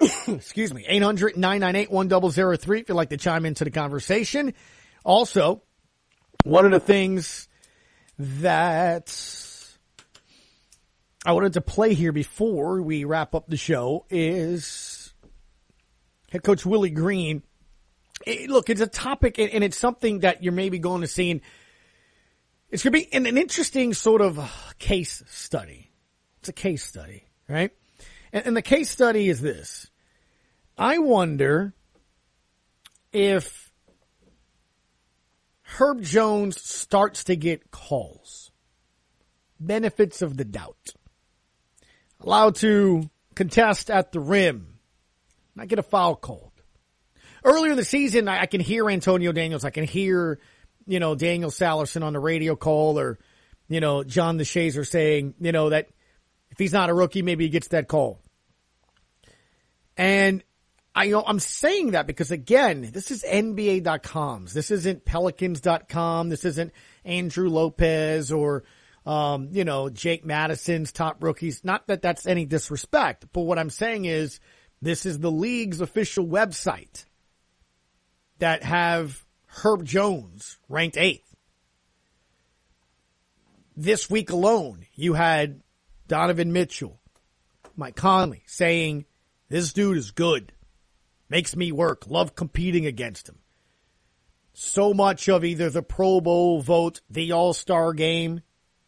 [0.26, 0.84] Excuse me.
[0.88, 4.54] 800-998-1003 if you'd like to chime into the conversation.
[5.04, 5.62] Also,
[6.44, 7.48] one of the things
[8.18, 9.14] that
[11.26, 15.12] I wanted to play here before we wrap up the show is
[16.30, 17.42] head coach Willie Green.
[18.26, 21.42] It- look, it's a topic and it's something that you're maybe going to see and
[22.70, 24.38] it's going to be an, an interesting sort of
[24.78, 25.87] case study.
[26.40, 27.72] It's a case study, right?
[28.32, 29.88] And, and the case study is this.
[30.76, 31.74] I wonder
[33.12, 33.72] if
[35.62, 38.50] Herb Jones starts to get calls,
[39.58, 40.94] benefits of the doubt,
[42.20, 44.78] allowed to contest at the rim,
[45.54, 46.52] not get a foul called.
[47.44, 49.64] Earlier in the season, I, I can hear Antonio Daniels.
[49.64, 50.38] I can hear,
[50.86, 53.18] you know, Daniel Salerson on the radio call or,
[53.68, 55.88] you know, John DeShazier saying, you know, that
[56.50, 58.20] if he's not a rookie, maybe he gets that call.
[59.96, 60.44] And
[60.94, 64.54] I you know I'm saying that because again, this is NBA.com's.
[64.54, 66.28] This isn't Pelicans.com.
[66.28, 66.72] This isn't
[67.04, 68.64] Andrew Lopez or
[69.08, 71.64] um, you know, Jake Madison's top rookies.
[71.64, 74.38] Not that that's any disrespect, but what I'm saying is
[74.82, 77.06] this is the league's official website
[78.38, 81.34] that have Herb Jones ranked eighth.
[83.76, 85.62] This week alone, you had
[86.08, 87.00] Donovan Mitchell,
[87.76, 89.04] Mike Conley saying,
[89.48, 90.52] this dude is good.
[91.28, 92.06] Makes me work.
[92.08, 93.38] Love competing against him.
[94.54, 98.40] So much of either the Pro Bowl vote, the All-Star game,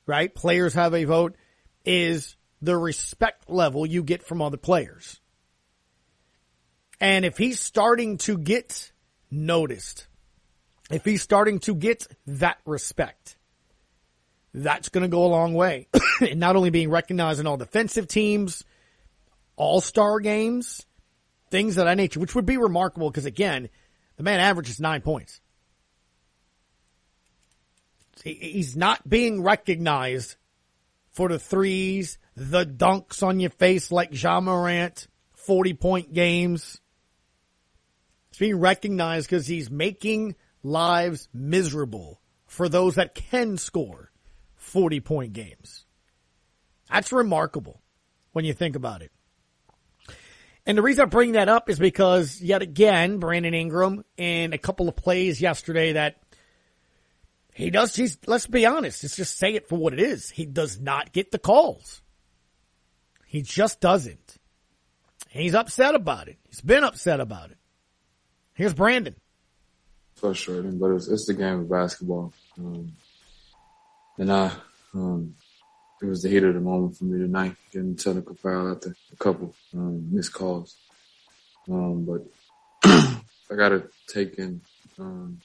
[0.06, 0.34] right?
[0.34, 1.36] Players have a vote
[1.84, 5.20] is the respect level you get from other players.
[7.00, 8.92] And if he's starting to get
[9.30, 10.08] noticed,
[10.90, 13.36] if he's starting to get that respect,
[14.53, 15.88] that's going to go a long way.
[16.20, 18.64] and not only being recognized in all defensive teams,
[19.57, 20.84] all star games,
[21.51, 23.68] things of that nature, which would be remarkable because again,
[24.16, 25.40] the man averages nine points.
[28.22, 30.36] He's not being recognized
[31.12, 36.80] for the threes, the dunks on your face like Ja Morant, 40 point games.
[38.30, 44.09] He's being recognized because he's making lives miserable for those that can score
[44.70, 45.84] 40 point games.
[46.90, 47.80] That's remarkable
[48.32, 49.12] when you think about it.
[50.66, 54.58] And the reason I bring that up is because yet again, Brandon Ingram in a
[54.58, 56.20] couple of plays yesterday that
[57.54, 60.30] he does, he's, let's be honest, let's just say it for what it is.
[60.30, 62.02] He does not get the calls.
[63.26, 64.36] He just doesn't.
[65.28, 66.38] He's upset about it.
[66.48, 67.58] He's been upset about it.
[68.54, 69.14] Here's Brandon.
[70.16, 72.32] frustrating, but it's, it's the game of basketball.
[72.58, 72.92] Um,
[74.20, 74.52] and I,
[74.94, 75.34] um,
[76.02, 79.16] it was the heat of the moment for me tonight, getting technical foul after a
[79.16, 80.76] couple um, missed calls.
[81.70, 82.22] Um, but
[82.84, 84.60] I got to take in,
[84.98, 85.40] um,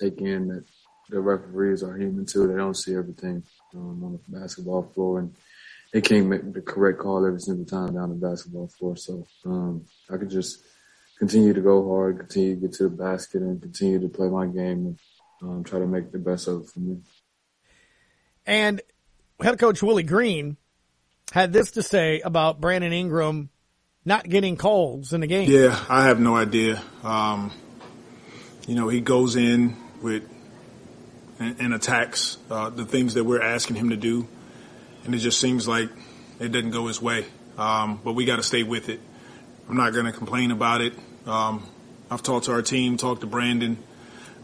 [0.00, 0.64] take in that
[1.10, 2.46] the referees are human too.
[2.46, 3.42] They don't see everything
[3.74, 5.34] um, on the basketball floor, and
[5.92, 8.96] they can't make the correct call every single time down the basketball floor.
[8.96, 10.62] So um, I could just
[11.18, 14.46] continue to go hard, continue to get to the basket, and continue to play my
[14.46, 14.98] game and
[15.42, 16.98] um, try to make the best of it for me.
[18.48, 18.80] And
[19.42, 20.56] head coach Willie Green
[21.32, 23.50] had this to say about Brandon Ingram
[24.06, 25.50] not getting calls in the game.
[25.50, 26.82] Yeah, I have no idea.
[27.04, 27.52] Um,
[28.66, 30.22] you know, he goes in with
[31.38, 34.26] and, and attacks uh, the things that we're asking him to do,
[35.04, 35.90] and it just seems like
[36.40, 37.26] it doesn't go his way.
[37.58, 39.00] Um, but we got to stay with it.
[39.68, 40.94] I'm not going to complain about it.
[41.26, 41.68] Um,
[42.10, 43.76] I've talked to our team, talked to Brandon.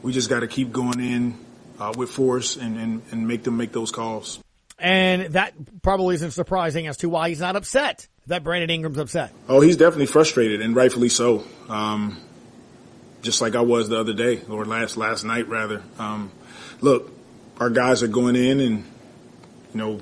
[0.03, 1.44] We just got to keep going in
[1.79, 4.41] uh, with force and, and, and make them make those calls.
[4.79, 9.33] And that probably isn't surprising as to why he's not upset that Brandon Ingram's upset.
[9.49, 11.45] Oh, he's definitely frustrated, and rightfully so.
[11.69, 12.21] Um,
[13.23, 15.83] just like I was the other day, or last last night rather.
[15.99, 16.31] Um,
[16.81, 17.13] look,
[17.59, 18.85] our guys are going in, and
[19.73, 20.01] you know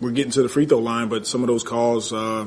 [0.00, 2.46] we're getting to the free throw line, but some of those calls, uh,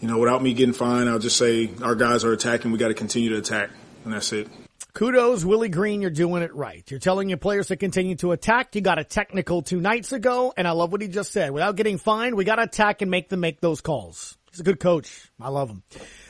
[0.00, 2.72] you know, without me getting fined, I'll just say our guys are attacking.
[2.72, 3.70] We got to continue to attack,
[4.04, 4.48] and that's it.
[4.96, 6.00] Kudos, Willie Green.
[6.00, 6.82] You're doing it right.
[6.90, 8.74] You're telling your players to continue to attack.
[8.74, 11.50] You got a technical two nights ago, and I love what he just said.
[11.50, 14.38] Without getting fined, we got to attack and make them make those calls.
[14.50, 15.30] He's a good coach.
[15.38, 15.82] I love him.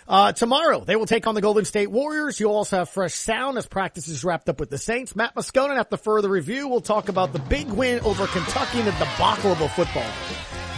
[0.08, 2.40] Uh, tomorrow, they will take on the Golden State Warriors.
[2.40, 5.14] You also have fresh sound as practice is wrapped up with the Saints.
[5.14, 8.92] Matt Moscona, after further review, we'll talk about the big win over Kentucky and the
[8.98, 10.10] debacle of a football.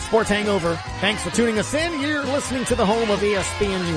[0.01, 0.78] Sports Hangover.
[1.01, 2.03] Thanks for tuning us in.
[2.03, 3.97] You're listening to the home of ESPN New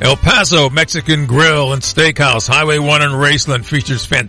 [0.00, 4.28] El Paso Mexican Grill and Steakhouse, Highway 1 in Raceland features fantastic